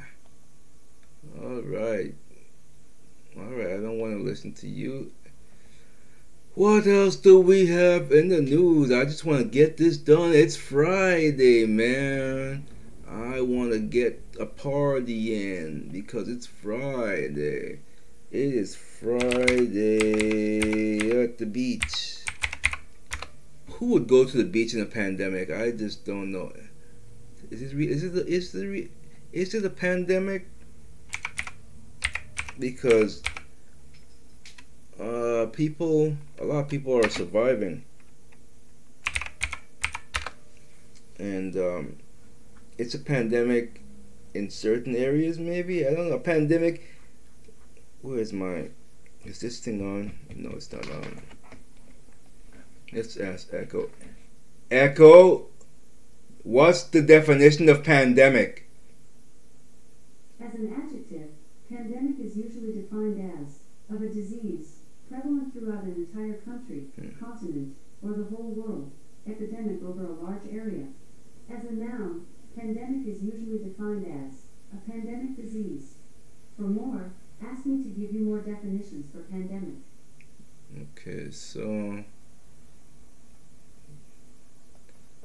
All 1.41 1.63
right. 1.63 2.15
All 3.37 3.45
right, 3.45 3.69
I 3.69 3.81
don't 3.81 3.99
want 3.99 4.19
to 4.19 4.23
listen 4.23 4.53
to 4.55 4.69
you. 4.69 5.13
What 6.55 6.87
else 6.87 7.17
do 7.17 7.39
we 7.39 7.67
have 7.69 8.11
in 8.11 8.29
the 8.29 8.41
news? 8.41 8.91
I 8.91 9.05
just 9.05 9.25
want 9.25 9.39
to 9.39 9.45
get 9.45 9.77
this 9.77 9.97
done. 9.97 10.33
It's 10.33 10.57
Friday, 10.57 11.65
man. 11.65 12.67
I 13.09 13.41
want 13.41 13.73
to 13.73 13.79
get 13.79 14.23
a 14.39 14.47
party 14.47 15.57
in 15.57 15.89
because 15.89 16.29
it's 16.29 16.47
Friday. 16.47 17.81
It 18.31 18.55
is 18.55 18.75
Friday 18.77 19.91
at 21.23 21.39
the 21.39 21.47
beach. 21.47 22.20
Who 23.81 23.87
would 23.87 24.09
go 24.09 24.27
to 24.27 24.37
the 24.37 24.45
beach 24.45 24.75
in 24.75 24.83
a 24.83 24.87
pandemic? 24.87 25.51
I 25.51 25.71
just 25.71 26.05
don't 26.05 26.31
know. 26.31 26.53
Is 27.51 27.61
this 27.61 27.73
re- 27.73 27.89
is 27.89 28.05
it 28.05 28.13
the, 28.13 28.27
is 28.27 28.53
the 28.53 28.67
re- 28.67 28.91
is 29.33 29.55
it 29.55 29.65
a 29.65 29.71
pandemic? 29.71 30.47
Because 32.59 33.23
uh, 35.01 35.47
people, 35.51 36.15
a 36.39 36.45
lot 36.45 36.59
of 36.59 36.69
people 36.69 36.95
are 36.95 37.09
surviving, 37.09 37.87
and 41.19 41.57
um, 41.57 41.97
it's 42.77 42.93
a 42.93 42.99
pandemic 42.99 43.81
in 44.35 44.51
certain 44.51 44.95
areas. 44.95 45.39
Maybe 45.39 45.87
I 45.87 45.95
don't 45.95 46.11
know. 46.11 46.17
A 46.17 46.21
Pandemic. 46.21 46.83
Where 48.03 48.19
is 48.19 48.35
my? 48.35 48.69
Is 49.25 49.41
this 49.41 49.59
thing 49.59 49.81
on? 49.81 50.13
No, 50.37 50.51
it's 50.51 50.71
not 50.71 50.87
on. 50.91 51.23
Let's 52.93 53.17
ask 53.17 53.53
Echo. 53.53 53.89
Echo, 54.71 55.47
what's 56.43 56.83
the 56.85 57.03
definition 57.03 57.69
of 57.69 57.85
pandemic? 57.85 58.69
As 60.41 60.55
an 60.55 60.75
adjective, 60.75 61.29
pandemic 61.69 62.19
is 62.19 62.37
usually 62.37 62.73
defined 62.73 63.33
as 63.39 63.61
of 63.95 64.03
a 64.03 64.09
disease 64.09 64.81
prevalent 65.09 65.53
throughout 65.53 65.85
an 65.85 65.95
entire 65.95 66.35
country, 66.39 66.87
hmm. 66.97 67.11
continent, 67.19 67.75
or 68.03 68.13
the 68.13 68.25
whole 68.25 68.55
world, 68.55 68.93
epidemic 69.29 69.83
over 69.83 70.07
a 70.07 70.25
large 70.25 70.47
area. 70.51 70.87
As 71.53 71.65
a 71.65 71.73
noun, 71.73 72.27
pandemic 72.57 73.07
is 73.07 73.23
usually 73.23 73.59
defined 73.59 74.07
as 74.07 74.47
a 74.73 74.91
pandemic 74.91 75.37
disease. 75.37 75.95
For 76.57 76.63
more, 76.63 77.13
ask 77.45 77.67
me 77.67 77.83
to 77.83 77.89
give 77.89 78.13
you 78.13 78.21
more 78.21 78.39
definitions 78.39 79.11
for 79.11 79.21
pandemic. 79.23 79.75
Okay, 80.81 81.31
so 81.31 82.05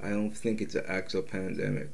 I 0.05 0.09
don't 0.09 0.29
think 0.29 0.61
it's 0.61 0.75
an 0.75 0.83
actual 0.87 1.23
pandemic. 1.23 1.89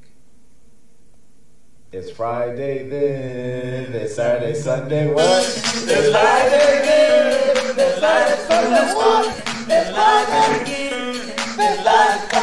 It's 1.92 2.10
Friday 2.10 2.86
then, 2.86 3.94
it's 3.94 4.16
Saturday, 4.16 4.52
Sunday, 4.52 5.10
what? 5.10 5.42
It's 5.42 6.10
Friday 6.10 6.82
then, 6.84 7.78
it's 7.78 8.00
Saturday, 8.00 8.42
Sunday, 8.46 8.94
what? 8.94 9.26
It's 9.66 9.90
Friday 9.96 10.60
again, 10.60 11.14
it's 11.58 11.78
Friday, 11.78 12.12
it's 12.12 12.36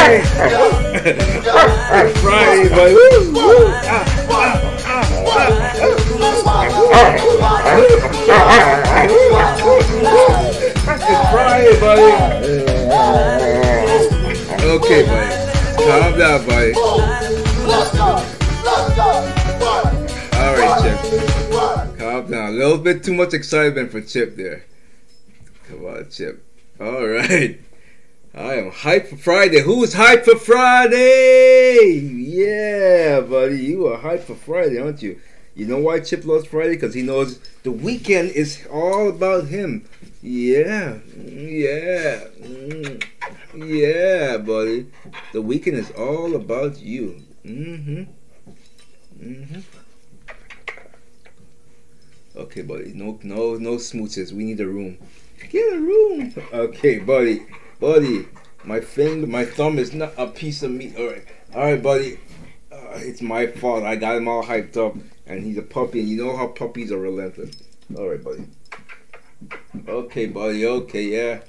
Friday, 0.00 0.83
buddy. 1.04 2.94
Woo, 2.94 3.32
woo. 3.32 3.66
Ah, 3.84 4.04
ah, 4.30 5.04
It's 10.86 11.30
Friday, 11.30 11.76
buddy. 11.80 12.08
Okay, 14.64 15.02
buddy. 15.04 15.30
Calm 15.84 16.12
down, 16.18 16.40
buddy. 16.46 16.72
All 20.34 20.52
right, 20.56 20.74
Chip. 20.82 20.98
Calm 21.98 22.30
down. 22.30 22.48
A 22.48 22.52
little 22.52 22.78
bit 22.78 23.04
too 23.04 23.12
much 23.12 23.34
excitement 23.34 23.90
for 23.92 24.00
Chip 24.00 24.36
there. 24.36 24.64
Come 25.68 25.84
on, 25.84 26.08
Chip. 26.10 26.42
All 26.80 27.06
right. 27.06 27.60
I 28.36 28.54
am 28.54 28.72
hyped 28.72 29.10
for 29.10 29.16
Friday. 29.16 29.60
Who's 29.60 29.94
hyped 29.94 30.24
for 30.24 30.36
Friday? 30.36 32.00
Yeah, 32.00 33.20
buddy. 33.20 33.58
You 33.58 33.86
are 33.86 33.98
hyped 33.98 34.24
for 34.24 34.34
Friday, 34.34 34.80
aren't 34.80 35.02
you? 35.02 35.20
You 35.54 35.66
know 35.66 35.78
why 35.78 36.00
Chip 36.00 36.24
loves 36.24 36.46
Friday? 36.46 36.72
Because 36.72 36.94
he 36.94 37.02
knows 37.02 37.38
the 37.62 37.70
weekend 37.70 38.30
is 38.30 38.66
all 38.72 39.08
about 39.08 39.46
him. 39.46 39.84
Yeah. 40.20 40.98
Yeah. 41.16 42.24
Mm. 42.40 43.04
Yeah, 43.54 44.38
buddy. 44.38 44.86
The 45.32 45.40
weekend 45.40 45.76
is 45.76 45.92
all 45.92 46.34
about 46.34 46.80
you. 46.80 47.22
Mm-hmm. 47.44 48.02
Mm-hmm. 49.22 49.60
Okay, 52.36 52.62
buddy. 52.62 52.94
No, 52.94 53.20
no, 53.22 53.54
no 53.54 53.76
smooches. 53.76 54.32
We 54.32 54.42
need 54.42 54.58
a 54.58 54.66
room. 54.66 54.98
Get 55.50 55.72
a 55.72 55.78
room. 55.78 56.34
Okay, 56.52 56.98
buddy. 56.98 57.46
Buddy, 57.84 58.26
my 58.64 58.80
finger, 58.80 59.26
my 59.26 59.44
thumb 59.44 59.78
is 59.78 59.92
not 59.92 60.14
a 60.16 60.26
piece 60.26 60.62
of 60.62 60.70
meat. 60.70 60.96
All 60.96 61.06
right, 61.06 61.24
all 61.54 61.64
right, 61.64 61.82
buddy. 61.82 62.18
Uh, 62.72 62.94
it's 62.94 63.20
my 63.20 63.46
fault. 63.46 63.84
I 63.84 63.94
got 63.94 64.16
him 64.16 64.26
all 64.26 64.42
hyped 64.42 64.78
up, 64.78 64.96
and 65.26 65.44
he's 65.44 65.58
a 65.58 65.62
puppy, 65.62 66.00
and 66.00 66.08
you 66.08 66.24
know 66.24 66.34
how 66.34 66.46
puppies 66.46 66.90
are 66.90 66.98
relentless. 66.98 67.50
All 67.94 68.08
right, 68.08 68.24
buddy. 68.24 68.46
Okay, 69.86 70.24
buddy. 70.24 70.64
Okay, 70.64 71.02
yeah. 71.02 71.40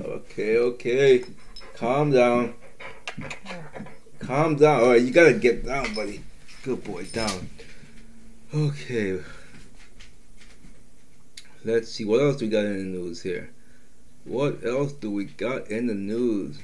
Okay, 0.00 0.56
okay. 0.56 1.24
Calm 1.74 2.12
down. 2.12 2.54
Calm 4.20 4.56
down. 4.56 4.80
All 4.80 4.88
right, 4.88 5.02
you 5.02 5.12
gotta 5.12 5.34
get 5.34 5.66
down, 5.66 5.92
buddy. 5.92 6.24
Good 6.62 6.82
boy, 6.82 7.04
down. 7.12 7.50
Okay. 8.54 9.20
Let's 11.62 11.90
see 11.90 12.06
what 12.06 12.22
else 12.22 12.40
we 12.40 12.48
got 12.48 12.64
in 12.64 12.78
the 12.78 12.98
news 12.98 13.20
here. 13.20 13.50
What 14.28 14.62
else 14.62 14.92
do 14.92 15.10
we 15.10 15.24
got 15.24 15.70
in 15.70 15.86
the 15.86 15.94
news? 15.94 16.58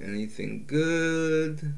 Anything 0.00 0.64
good? 0.66 1.74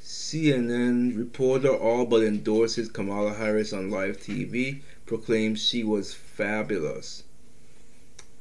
CNN 0.00 1.18
reporter 1.18 1.74
all 1.74 2.06
but 2.06 2.22
endorses 2.22 2.88
Kamala 2.88 3.34
Harris 3.34 3.72
on 3.72 3.90
live 3.90 4.18
TV, 4.18 4.82
proclaims 5.04 5.60
she 5.60 5.82
was 5.82 6.14
fabulous. 6.14 7.24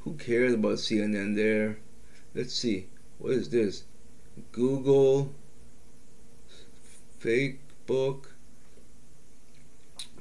Who 0.01 0.13
cares 0.13 0.53
about 0.53 0.77
CNN 0.77 1.35
there? 1.35 1.79
Let's 2.35 2.53
see. 2.53 2.85
What 3.17 3.33
is 3.33 3.49
this? 3.49 3.83
Google, 4.51 5.33
Facebook. 7.19 8.25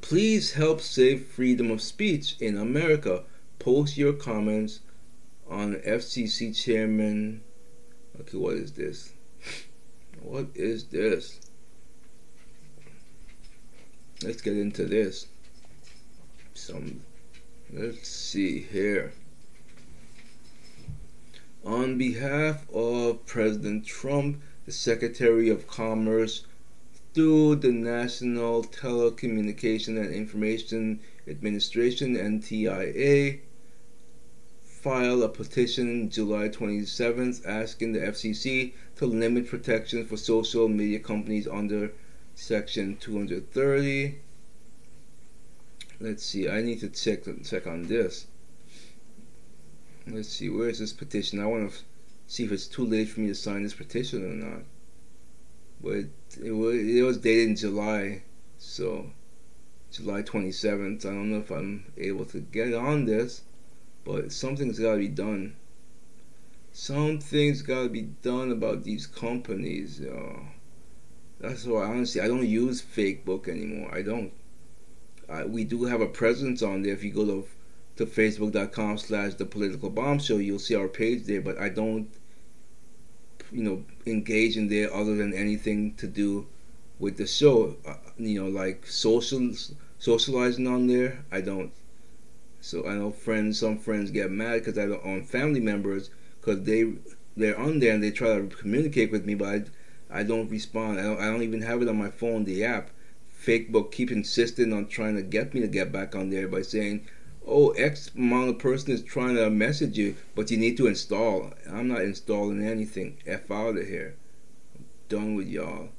Please 0.05 0.53
help 0.53 0.83
save 0.83 1.25
freedom 1.29 1.71
of 1.71 1.81
speech 1.81 2.37
in 2.39 2.59
America. 2.59 3.25
Post 3.59 3.97
your 3.97 4.13
comments 4.13 4.81
on 5.49 5.77
FCC 5.77 6.55
chairman. 6.55 7.41
Okay, 8.21 8.37
what 8.37 8.53
is 8.53 8.73
this? 8.73 9.15
What 10.21 10.49
is 10.55 10.85
this? 10.89 11.41
Let's 14.23 14.43
get 14.43 14.59
into 14.59 14.85
this. 14.85 15.27
Some 16.53 17.01
let's 17.73 18.07
see 18.07 18.61
here. 18.61 19.15
On 21.65 21.97
behalf 21.97 22.69
of 22.75 23.25
President 23.25 23.87
Trump, 23.87 24.43
the 24.67 24.73
Secretary 24.73 25.49
of 25.49 25.67
Commerce, 25.67 26.45
through 27.15 27.57
the 27.57 27.71
National 27.71 28.65
Telecommunication 28.65 29.97
and 30.01 30.13
Information 30.13 31.01
Administration 31.29 32.17
NTIA, 32.17 33.41
filed 34.85 35.23
a 35.23 35.29
petition 35.29 36.11
July 36.11 36.49
27th 36.49 37.47
asking 37.47 37.93
the 37.93 38.01
FCC 38.01 38.73
to 38.97 39.07
limit 39.07 39.49
protections 39.49 40.09
for 40.09 40.17
social 40.17 40.69
media 40.69 40.99
companies 40.99 41.47
under 41.47 41.93
Section 42.35 42.97
230. 42.97 44.19
Let's 46.01 46.25
see. 46.25 46.51
I 46.51 46.61
need 46.61 46.81
to 46.81 46.89
check 46.89 47.23
check 47.45 47.67
on 47.67 47.87
this. 47.87 48.27
Let's 50.07 50.29
see. 50.29 50.51
Where 50.51 50.69
is 50.69 50.81
this 50.81 50.93
petition? 50.93 51.41
I 51.41 51.47
want 51.47 51.71
to 51.71 51.79
see 52.27 52.45
if 52.45 52.53
it's 52.53 52.67
too 52.67 52.85
late 52.85 53.09
for 53.09 53.21
me 53.21 53.29
to 53.29 53.35
sign 53.35 53.63
this 53.63 53.73
petition 53.73 54.25
or 54.25 54.35
not. 54.35 54.65
But 55.81 56.07
it, 56.39 56.53
was 56.53 56.75
it 56.77 57.03
was 57.03 57.19
dated 57.19 57.49
in 57.49 57.57
July, 57.57 58.23
so 58.59 59.11
July 59.91 60.23
27th. 60.23 61.05
I 61.05 61.09
don't 61.09 61.31
know 61.31 61.39
if 61.39 61.51
I'm 61.51 61.93
able 61.97 62.25
to 62.27 62.41
get 62.41 62.75
on 62.75 63.05
this, 63.05 63.43
but 64.05 64.33
something's 64.33 64.79
got 64.79 64.93
to 64.93 64.99
be 64.99 65.09
done. 65.09 65.57
Something's 66.73 67.63
got 67.63 67.85
to 67.85 67.89
be 67.89 68.03
done 68.03 68.51
about 68.51 68.85
these 68.85 69.07
companies. 69.07 70.01
Uh, 70.01 70.41
that's 71.41 71.65
why 71.65 71.85
honestly 71.85 72.21
I 72.21 72.29
don't 72.29 72.47
use 72.47 72.83
Facebook 72.83 73.49
anymore. 73.49 73.95
I 73.95 74.03
don't. 74.03 74.33
We 75.47 75.65
do 75.65 75.85
have 75.85 76.01
a 76.01 76.07
presence 76.07 76.63
on 76.63 76.83
there. 76.83 76.93
If 76.93 77.03
you 77.03 77.13
go 77.13 77.25
to 77.25 77.49
to 77.97 78.07
facebook.com 78.07 78.99
slash 78.99 79.35
the 79.35 79.47
political 79.47 79.91
bomb 79.91 80.19
show, 80.19 80.39
you'll 80.39 80.59
see 80.59 80.75
our 80.75 80.89
page 80.89 81.25
there. 81.25 81.41
But 81.41 81.59
I 81.59 81.69
don't, 81.69 82.09
you 83.53 83.63
know, 83.63 83.85
engage 84.07 84.57
in 84.57 84.69
there 84.69 84.93
other 84.95 85.17
than 85.17 85.33
anything 85.35 85.95
to 85.95 86.07
do 86.07 86.47
with 86.99 87.17
the 87.17 87.27
show. 87.27 87.77
Uh, 87.87 87.95
you 88.19 88.43
know, 88.43 88.49
like 88.49 88.87
social 88.87 89.51
socializing 89.99 90.67
on 90.67 90.87
there. 90.87 91.25
I 91.33 91.41
don't. 91.41 91.73
So 92.61 92.87
I 92.87 92.95
know 92.95 93.11
friends. 93.11 93.59
Some 93.61 93.79
friends 93.79 94.11
get 94.11 94.31
mad 94.31 94.61
because 94.61 94.79
I 94.79 94.87
don't 94.87 95.05
on 95.05 95.25
family 95.25 95.61
members 95.61 96.11
because 96.41 96.63
they 96.65 96.95
they're 97.37 97.59
on 97.59 97.79
there 97.81 97.95
and 97.95 98.03
they 98.03 98.11
try 98.11 98.29
to 98.37 98.47
communicate 98.47 99.11
with 99.11 99.27
me, 99.27 99.35
but 99.35 99.49
I 99.49 99.65
I 100.11 100.23
don't 100.23 100.49
respond. 100.49 101.01
I 101.01 101.03
don't, 101.03 101.21
I 101.21 101.27
don't 101.27 101.43
even 101.43 101.63
have 101.63 101.83
it 101.83 101.89
on 101.89 101.99
my 101.99 102.11
phone, 102.11 102.45
the 102.45 102.65
app. 102.65 102.91
Facebook 103.45 103.91
keep 103.91 104.11
insisting 104.13 104.73
on 104.73 104.87
trying 104.87 105.17
to 105.17 105.23
get 105.23 105.53
me 105.53 105.61
to 105.61 105.67
get 105.67 105.91
back 105.91 106.15
on 106.15 106.31
there 106.31 106.47
by 106.47 106.63
saying, 106.63 107.07
oh, 107.47 107.71
X 107.71 108.11
amount 108.17 108.51
of 108.51 108.59
person 108.59 108.93
is 108.93 109.03
trying 109.03 109.37
to 109.37 109.51
message 109.51 109.99
you, 109.99 110.17
but 110.35 110.51
you 110.51 110.57
need 110.57 110.77
to 110.77 110.87
install. 110.87 111.53
I'm 111.71 111.89
not 111.89 112.03
installing 112.03 112.65
anything. 112.65 113.19
F 113.27 113.51
out 113.51 113.77
of 113.77 113.87
here. 113.87 114.17
I'm 114.77 114.85
done 115.09 115.35
with 115.35 115.49
y'all. 115.49 115.91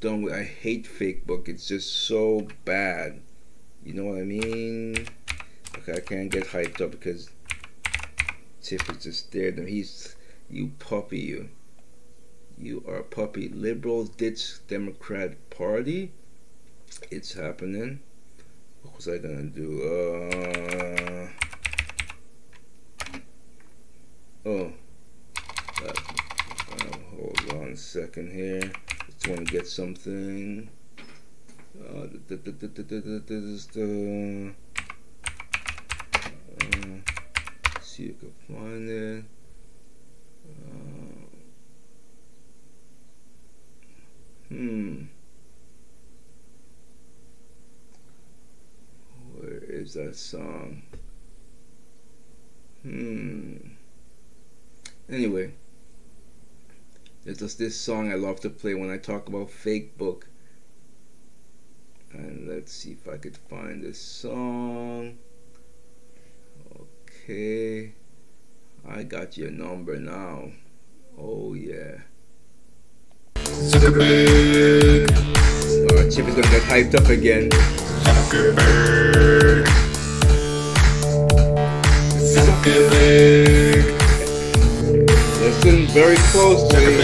Done 0.00 0.22
with. 0.22 0.34
I 0.34 0.44
hate 0.44 0.86
Facebook. 0.86 1.48
It's 1.48 1.68
just 1.68 1.90
so 1.90 2.48
bad. 2.64 3.20
You 3.84 3.94
know 3.94 4.04
what 4.04 4.18
I 4.18 4.24
mean? 4.24 5.06
Okay, 5.78 5.94
I 5.94 6.00
can't 6.00 6.30
get 6.30 6.44
hyped 6.44 6.80
up 6.80 6.90
because 6.90 7.30
Tiff 8.62 8.88
is 8.90 9.02
just 9.02 9.34
at 9.36 9.54
him. 9.54 9.66
He's 9.66 10.16
you 10.50 10.72
puppy, 10.78 11.20
you. 11.20 11.48
You 12.58 12.84
are 12.86 12.96
a 12.96 13.04
puppy. 13.04 13.48
Liberals 13.48 14.10
ditch 14.10 14.66
Democrat 14.68 15.36
Party. 15.48 16.12
It's 17.10 17.32
happening. 17.32 18.00
Was 19.00 19.08
I 19.08 19.16
gonna 19.16 19.44
do? 19.44 19.80
Uh, 19.80 21.26
oh. 24.44 24.72
Uh, 25.82 25.88
uh, 25.88 26.98
hold 27.08 27.40
on 27.54 27.68
a 27.72 27.76
second 27.78 28.30
here. 28.30 28.70
Just 29.06 29.26
want 29.26 29.48
to 29.48 29.52
get 29.54 29.66
something. 29.66 30.68
See 37.80 38.04
if 38.04 38.16
I 38.18 38.20
can 38.20 38.34
find 38.54 38.90
it. 38.90 39.24
Uh, 40.46 41.24
hmm. 44.48 45.04
Where 49.40 49.62
is 49.80 49.94
that 49.94 50.14
song? 50.14 50.82
Hmm. 52.82 53.56
Anyway, 55.08 55.52
there's 57.24 57.56
this 57.56 57.80
song 57.80 58.12
I 58.12 58.14
love 58.14 58.38
to 58.40 58.50
play 58.50 58.74
when 58.74 58.90
I 58.90 58.98
talk 58.98 59.28
about 59.28 59.50
fake 59.50 59.96
book. 59.96 60.28
And 62.12 62.48
let's 62.48 62.72
see 62.72 62.92
if 62.92 63.08
I 63.08 63.16
could 63.16 63.36
find 63.36 63.82
this 63.82 64.00
song. 64.00 65.18
Okay. 66.78 67.94
I 68.88 69.02
got 69.02 69.38
your 69.38 69.50
number 69.50 69.98
now. 69.98 70.50
Oh 71.18 71.54
yeah. 71.54 72.02
Zuckerberg. 73.36 75.10
Alright, 75.90 76.12
Chip 76.12 76.26
is 76.26 76.34
gonna 76.34 76.50
get 76.50 76.62
hyped 76.62 76.94
up 76.94 77.08
again. 77.08 77.50
Zuckerberg. 77.50 79.49
Listen 82.62 83.40
very 85.94 86.16
closely. 86.28 87.00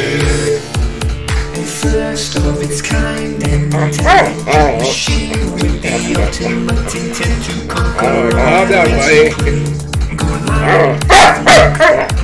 A 1.55 1.65
first 1.65 2.37
of 2.37 2.61
its 2.61 2.83
kind 2.83 3.43
oh, 3.43 3.49
intelligent 3.49 4.07
oh, 4.07 4.53
oh. 4.53 4.77
machine 4.77 5.53
with 5.55 5.81
the 5.81 6.15
ultimate 6.23 6.95
intent 6.95 7.43
to 7.47 7.53
conquer 7.69 8.05
Alright, 8.05 8.35
all 8.35 8.67
calm 8.67 8.69
down, 8.69 8.87
its 8.91 9.35
buddy. 9.35 10.17
Go 10.17 10.27
live. 10.45 11.01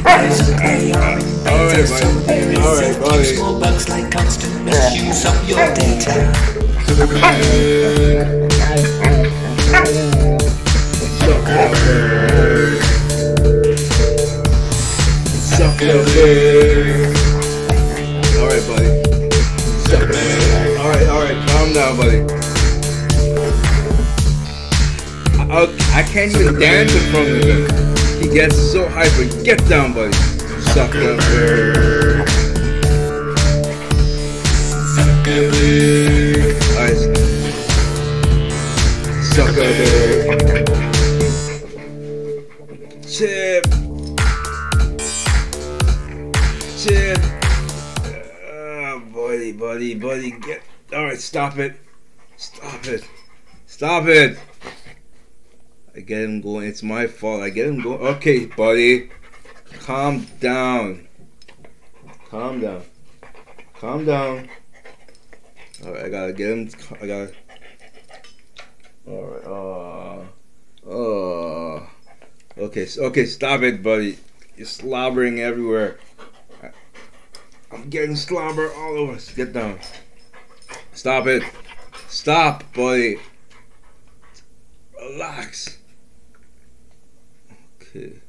There's 0.05 0.49
an 0.51 0.61
AI 0.61 1.17
in 1.17 1.25
beta, 1.43 1.87
so 1.87 2.09
there 2.27 2.53
is 2.53 2.59
Alright, 2.59 3.01
buddy. 3.01 3.25
small 3.25 3.55
bugs 3.59 3.89
like 3.89 4.11
constant 4.13 4.63
misuse 4.63 5.25
of 5.25 5.49
your 5.49 5.67
data. 5.75 6.29
Zuckerberg. 11.23 12.12
Zuckerberg. 15.83 17.11
Alright, 18.39 18.65
buddy. 18.69 18.91
Alright, 20.79 21.09
alright, 21.09 21.39
calm 21.49 21.73
down, 21.73 21.97
buddy. 21.97 22.21
I, 25.51 25.67
I, 25.93 26.03
can't 26.05 26.33
even 26.37 26.61
dance 26.61 26.95
in 26.95 27.01
front 27.11 27.29
of 27.31 27.43
him. 27.43 27.67
He 28.23 28.29
gets 28.33 28.57
so 28.57 28.89
hyper. 28.89 29.25
Get 29.43 29.59
down, 29.69 29.93
buddy. 29.93 30.13
Zuckerberg. 30.71 32.27
Zuckerberg. 34.95 36.63
Alright. 36.77 37.01
Zuckerberg. 39.35 40.69
Chip. 43.09 43.82
Chip. 46.83 47.17
Ah, 48.51 49.01
buddy, 49.15 49.53
buddy, 49.53 49.95
buddy, 49.95 50.33
get. 50.33 50.63
Alright, 50.93 51.21
stop 51.21 51.57
it. 51.59 51.77
Stop 52.37 52.85
it. 52.87 53.05
Stop 53.67 54.07
it. 54.07 54.37
I 55.95 56.01
get 56.01 56.25
him 56.25 56.41
going. 56.41 56.67
It's 56.67 56.83
my 56.83 57.07
fault. 57.07 57.41
I 57.41 57.51
get 57.51 57.69
him 57.69 57.83
going. 57.83 58.01
Okay, 58.01 58.47
buddy. 58.47 59.11
Calm 59.79 60.27
down. 60.41 61.07
Calm 62.29 62.61
down. 62.61 62.83
Calm 63.79 64.05
down. 64.05 64.49
Alright, 65.85 66.07
I 66.07 66.09
gotta 66.09 66.33
get 66.33 66.51
him. 66.51 66.69
I 67.01 67.07
gotta. 67.07 67.33
Alright, 69.07 69.47
uh. 69.47 70.91
Uh. 70.91 71.87
Okay, 72.59 72.89
okay, 72.99 73.27
stop 73.27 73.63
it, 73.63 73.85
buddy. 73.85 74.19
You're 74.57 74.67
slobbering 74.67 75.39
everywhere. 75.39 76.01
I'm 77.73 77.89
getting 77.89 78.17
slobber 78.17 78.71
all 78.73 78.99
over. 78.99 79.19
Get 79.35 79.53
down. 79.53 79.79
Stop 80.93 81.27
it. 81.27 81.43
Stop, 82.09 82.65
buddy. 82.75 83.19
Relax. 85.01 85.79
Okay. 87.81 88.21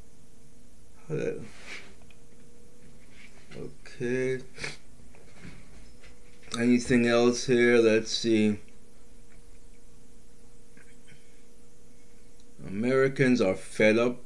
Okay. 3.56 4.40
Anything 6.58 7.08
else 7.08 7.46
here? 7.46 7.78
Let's 7.78 8.12
see. 8.12 8.60
Americans 12.66 13.42
are 13.42 13.56
fed 13.56 13.98
up. 13.98 14.18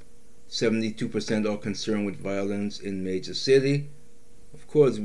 72% 0.49 1.51
are 1.51 1.57
concerned 1.57 2.05
with 2.05 2.21
violence 2.21 2.79
in 2.79 3.03
major 3.03 3.33
city. 3.33 3.89
Of 4.57 4.67
course, 4.67 4.97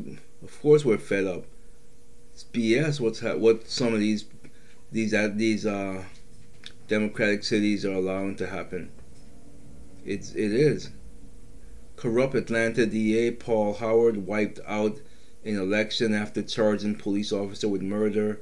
of 0.42 0.62
course 0.62 0.82
we're 0.82 0.96
fed 0.96 1.26
up. 1.26 1.44
It's 2.32 2.44
BS 2.44 3.00
what's 3.00 3.20
ha- 3.20 3.36
what 3.36 3.68
some 3.68 3.92
of 3.92 4.00
these 4.00 4.24
these 4.90 5.12
uh, 5.12 5.30
these 5.34 5.66
uh 5.66 6.04
democratic 6.88 7.44
cities 7.44 7.84
are 7.84 7.92
allowing 7.92 8.34
to 8.36 8.46
happen. 8.46 8.90
It's 10.06 10.32
it 10.34 10.52
is. 10.52 10.90
Corrupt 11.96 12.34
Atlanta 12.34 12.86
DA 12.86 13.30
Paul 13.32 13.74
Howard 13.74 14.26
wiped 14.26 14.58
out 14.66 15.02
an 15.44 15.56
election 15.56 16.14
after 16.14 16.42
charging 16.42 16.94
police 16.94 17.30
officer 17.30 17.68
with 17.68 17.82
murder 17.82 18.40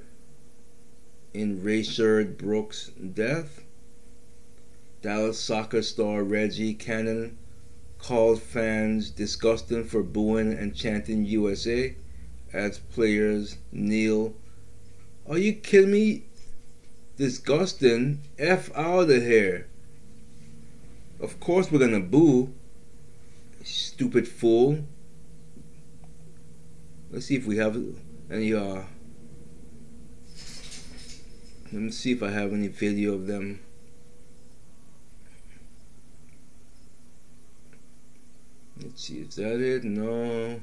in 1.35 1.61
Rayshard 1.61 2.39
Brooks' 2.39 2.91
death. 2.91 3.65
Dallas 5.03 5.41
soccer 5.41 5.83
star 5.83 6.23
Reggie 6.23 6.75
Cannon 6.75 7.37
called 8.03 8.41
fans 8.41 9.11
disgusting 9.11 9.85
for 9.85 10.03
booing 10.03 10.53
and 10.53 10.75
chanting 10.75 11.25
USA 11.25 11.95
as 12.53 12.79
players 12.79 13.57
kneel. 13.73 14.35
Are 15.29 15.39
you 15.39 15.55
kidding 15.55 15.93
me? 15.93 16.25
Disgusting. 17.17 18.21
F 18.39 18.71
out 18.77 19.11
of 19.11 19.23
here. 19.23 19.69
Of 21.21 21.39
course 21.39 21.71
we're 21.71 21.79
gonna 21.79 22.01
boo. 22.01 22.53
Stupid 23.63 24.27
fool. 24.27 24.81
Let's 27.11 27.27
see 27.27 27.37
if 27.37 27.47
we 27.47 27.59
have 27.59 27.77
any 28.31 28.55
uh 28.55 28.83
let 31.73 31.83
me 31.83 31.91
see 31.93 32.13
if 32.13 32.23
I 32.23 32.31
have 32.31 32.53
any 32.53 32.67
video 32.67 33.15
of 33.15 33.29
them. 33.29 33.61
Let's 38.83 39.05
see, 39.05 39.19
is 39.19 39.37
that 39.37 39.61
it? 39.61 39.85
No. 39.85 40.61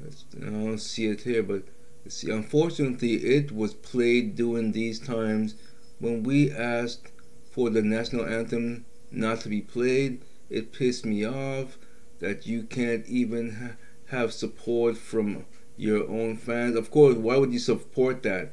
Let's, 0.00 0.24
I 0.36 0.50
don't 0.50 0.78
see 0.78 1.06
it 1.06 1.22
here, 1.22 1.42
but 1.42 1.62
see, 2.06 2.30
unfortunately, 2.30 3.14
it 3.14 3.52
was 3.52 3.72
played 3.72 4.36
during 4.36 4.72
these 4.72 5.00
times 5.00 5.54
when 5.98 6.22
we 6.22 6.50
asked 6.50 7.10
for 7.50 7.70
the 7.70 7.82
national 7.82 8.26
anthem 8.26 8.84
not 9.10 9.40
to 9.40 9.48
be 9.48 9.62
played. 9.62 10.20
It 10.50 10.72
pissed 10.72 11.06
me 11.06 11.24
off 11.24 11.78
that 12.20 12.46
you 12.46 12.64
can't 12.64 13.06
even 13.06 13.52
ha- 13.52 13.76
have 14.16 14.32
support 14.32 14.96
from 14.96 15.46
your 15.76 16.08
own 16.08 16.36
fans. 16.36 16.76
Of 16.76 16.90
course, 16.90 17.16
why 17.16 17.36
would 17.38 17.52
you 17.52 17.58
support 17.58 18.22
that? 18.24 18.52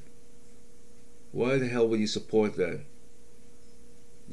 Why 1.31 1.57
the 1.57 1.67
hell 1.67 1.87
would 1.87 1.99
you 1.99 2.07
support 2.07 2.55
that? 2.55 2.81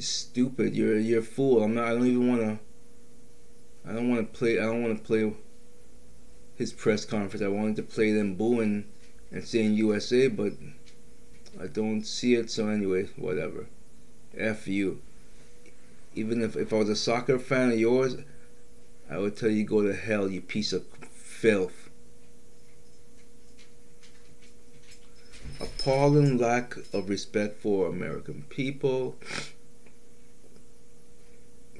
Stupid. 0.01 0.75
You're 0.75 0.99
you're 0.99 1.21
a 1.21 1.23
fool. 1.23 1.63
I'm 1.63 1.75
not. 1.75 1.85
I 1.85 1.91
don't 1.91 2.07
even 2.07 2.29
want 2.29 2.41
to. 2.41 2.59
I 3.89 3.93
don't 3.93 4.09
want 4.09 4.33
to 4.33 4.39
play. 4.39 4.59
I 4.59 4.63
don't 4.63 4.83
want 4.83 4.97
to 4.97 5.05
play 5.05 5.33
his 6.57 6.73
press 6.73 7.05
conference. 7.05 7.43
I 7.45 7.49
wanted 7.49 7.77
to 7.77 7.83
play 7.83 8.13
them 8.13 8.35
booing 8.35 8.87
and 9.31 9.45
saying 9.45 9.75
USA, 9.75 10.29
but 10.29 10.53
I 11.61 11.67
don't 11.67 12.05
see 12.05 12.35
it. 12.35 12.51
So 12.51 12.69
anyway, 12.69 13.09
whatever. 13.17 13.67
F 14.37 14.67
you. 14.67 15.01
Even 16.15 16.43
if 16.43 16.57
if 16.57 16.73
I 16.73 16.77
was 16.77 16.89
a 16.89 16.97
soccer 16.97 17.39
fan 17.39 17.73
of 17.73 17.79
yours, 17.79 18.17
I 19.11 19.19
would 19.19 19.37
tell 19.37 19.51
you 19.51 19.65
go 19.65 19.83
to 19.83 19.95
hell, 19.95 20.31
you 20.31 20.41
piece 20.41 20.73
of 20.73 20.85
filth. 21.13 21.91
Appalling 25.61 26.39
lack 26.39 26.77
of 26.95 27.09
respect 27.11 27.61
for 27.61 27.87
American 27.87 28.45
people. 28.49 29.17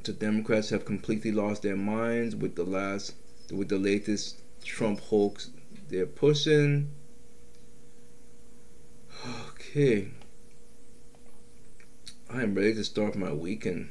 The 0.03 0.13
Democrats 0.15 0.71
have 0.71 0.87
completely 0.87 1.31
lost 1.31 1.63
their 1.63 1.77
minds 1.77 2.35
with 2.35 2.55
the 2.55 2.65
last, 2.65 3.15
with 3.53 3.69
the 3.69 3.79
latest 3.79 4.41
Trump 4.65 5.01
hoax 5.01 5.51
they're 5.89 6.07
pushing. 6.07 6.91
Okay. 9.49 10.09
I 12.31 12.43
am 12.43 12.55
ready 12.55 12.75
to 12.75 12.85
start 12.85 13.15
my 13.15 13.33
weekend. 13.33 13.91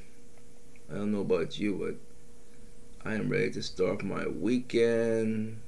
I 0.89 0.95
don't 0.95 1.11
know 1.11 1.21
about 1.21 1.59
you, 1.59 1.75
but 1.75 3.07
I 3.09 3.13
am 3.13 3.29
ready 3.29 3.51
to 3.51 3.61
start 3.61 4.03
my 4.03 4.27
weekend. 4.27 5.59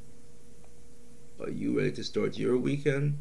Are 1.39 1.49
you 1.49 1.77
ready 1.77 1.91
to 1.91 2.03
start 2.03 2.37
your 2.37 2.57
weekend? 2.57 3.19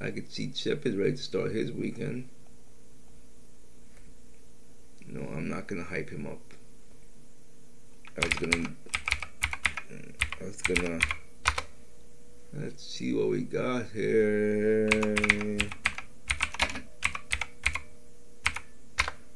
I 0.00 0.10
could 0.10 0.32
see 0.32 0.50
Chip 0.50 0.86
is 0.86 0.96
ready 0.96 1.12
to 1.12 1.22
start 1.22 1.52
his 1.52 1.70
weekend. 1.70 2.28
No, 5.14 5.20
I'm 5.32 5.48
not 5.48 5.68
gonna 5.68 5.84
hype 5.84 6.10
him 6.10 6.26
up. 6.26 6.40
I 8.20 8.26
was 8.26 8.34
gonna. 8.34 8.68
Uh, 9.88 10.40
I 10.40 10.44
was 10.44 10.60
gonna. 10.62 10.98
Let's 12.52 12.84
see 12.84 13.14
what 13.14 13.28
we 13.28 13.42
got 13.42 13.84
here. 13.92 14.88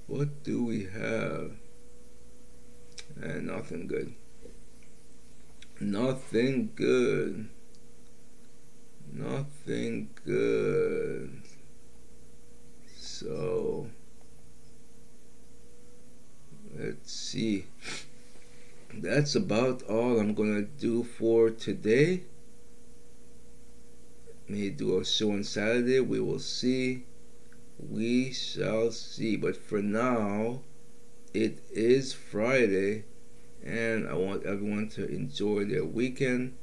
what 0.09 0.43
do 0.43 0.65
we 0.65 0.87
have? 0.87 1.53
And 3.23 3.47
nothing 3.47 3.87
good. 3.87 4.13
Nothing 5.79 6.73
good. 6.75 7.49
Nothing 9.13 10.11
good. 10.25 11.41
So 12.97 13.87
let's 16.79 17.13
see. 17.13 17.67
That's 18.95 19.35
about 19.35 19.83
all 19.83 20.19
I'm 20.19 20.35
gonna 20.35 20.63
do 20.63 21.03
for 21.03 21.51
today. 21.51 22.23
May 24.49 24.71
do 24.71 24.99
a 24.99 25.05
show 25.05 25.33
on 25.33 25.45
Saturday. 25.45 26.01
We 26.01 26.21
will 26.21 26.39
see. 26.39 27.05
We 27.79 28.33
shall 28.33 28.91
see. 28.93 29.37
But 29.37 29.57
for 29.57 29.83
now, 29.83 30.63
it 31.35 31.59
is 31.71 32.15
Friday, 32.15 33.05
and 33.63 34.09
I 34.09 34.15
want 34.15 34.45
everyone 34.45 34.89
to 34.91 35.07
enjoy 35.07 35.67
their 35.67 35.85
weekend. 35.85 36.55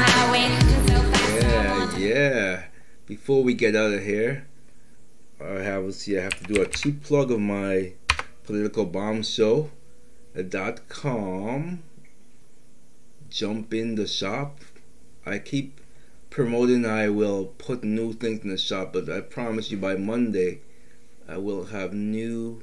Highway, 0.00 0.48
so 0.86 1.02
fast. 1.12 1.98
Yeah, 1.98 2.08
yeah. 2.08 2.62
Before 3.06 3.42
we 3.42 3.54
get 3.54 3.74
out 3.74 3.92
of 3.92 4.02
here, 4.02 4.47
see 6.08 6.18
I 6.18 6.22
have 6.22 6.38
to 6.38 6.54
do 6.54 6.62
a 6.62 6.66
cheap 6.66 7.02
plug 7.04 7.30
of 7.30 7.40
my 7.40 7.92
political 8.44 8.86
bomb 8.86 9.22
show 9.22 9.70
dot 10.48 10.88
com. 10.88 11.82
Jump 13.28 13.74
in 13.74 13.94
the 13.96 14.06
shop. 14.06 14.60
I 15.26 15.38
keep 15.38 15.82
promoting 16.30 16.86
I 16.86 17.10
will 17.10 17.44
put 17.58 17.84
new 17.84 18.14
things 18.14 18.42
in 18.42 18.48
the 18.48 18.56
shop, 18.56 18.94
but 18.94 19.10
I 19.10 19.20
promise 19.20 19.70
you 19.70 19.76
by 19.76 19.96
Monday 19.96 20.60
I 21.28 21.36
will 21.36 21.66
have 21.66 21.92
new 21.92 22.62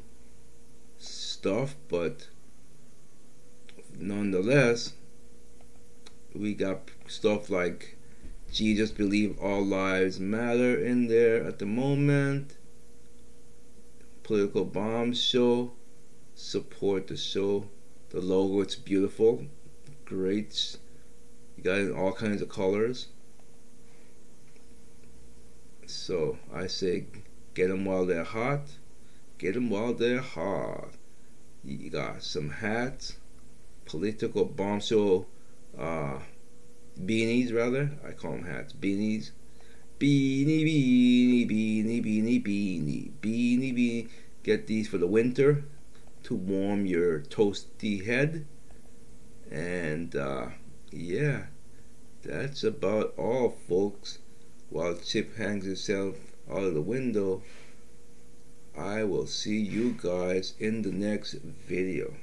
stuff, 0.97 1.75
but 1.87 2.27
nonetheless 3.99 4.93
we 6.33 6.55
got 6.55 6.89
stuff 7.05 7.51
like 7.51 7.95
Jesus 8.51 8.89
believe 8.89 9.37
all 9.39 9.63
lives 9.63 10.19
matter 10.19 10.83
in 10.83 11.07
there 11.07 11.43
at 11.43 11.59
the 11.59 11.67
moment. 11.67 12.57
Political 14.25 14.65
bomb 14.65 15.13
show. 15.13 15.73
Support 16.33 17.05
the 17.05 17.15
show. 17.15 17.69
The 18.09 18.19
logo 18.19 18.61
it's 18.61 18.73
beautiful. 18.73 19.45
Great. 20.03 20.77
You 21.55 21.63
got 21.63 21.77
it 21.77 21.89
in 21.89 21.95
all 21.95 22.11
kinds 22.11 22.41
of 22.41 22.49
colors. 22.49 23.09
So 25.85 26.39
I 26.51 26.65
say 26.65 27.05
get 27.53 27.67
them 27.67 27.85
while 27.85 28.07
they're 28.07 28.23
hot. 28.23 28.61
Get 29.37 29.53
them 29.53 29.69
while 29.69 29.93
they're 29.93 30.21
hot. 30.21 30.89
You 31.63 31.91
got 31.91 32.23
some 32.23 32.49
hats. 32.49 33.17
Political 33.85 34.45
bomb 34.45 34.79
show. 34.79 35.27
Uh, 35.77 36.17
beanies 36.99 37.53
rather. 37.53 37.91
I 38.03 38.13
call 38.13 38.31
them 38.31 38.45
hats. 38.45 38.73
Beanies. 38.73 39.29
Beanie, 39.97 40.65
beanie, 40.65 41.47
beanie, 41.47 42.03
beanie, 42.03 42.43
beanie, 42.43 43.11
beanie, 43.21 43.73
beanie. 43.73 44.09
Get 44.43 44.67
these 44.67 44.89
for 44.89 44.97
the 44.97 45.07
winter 45.07 45.63
to 46.23 46.35
warm 46.35 46.85
your 46.85 47.21
toasty 47.21 48.05
head. 48.05 48.45
And 49.49 50.13
uh, 50.15 50.47
yeah, 50.91 51.45
that's 52.23 52.63
about 52.63 53.13
all, 53.17 53.55
folks. 53.69 54.19
While 54.69 54.95
Chip 54.97 55.37
hangs 55.37 55.65
himself 55.65 56.15
out 56.51 56.63
of 56.63 56.73
the 56.73 56.81
window, 56.81 57.43
I 58.77 59.05
will 59.05 59.27
see 59.27 59.59
you 59.59 59.95
guys 60.01 60.55
in 60.59 60.81
the 60.81 60.91
next 60.91 61.33
video. 61.33 62.15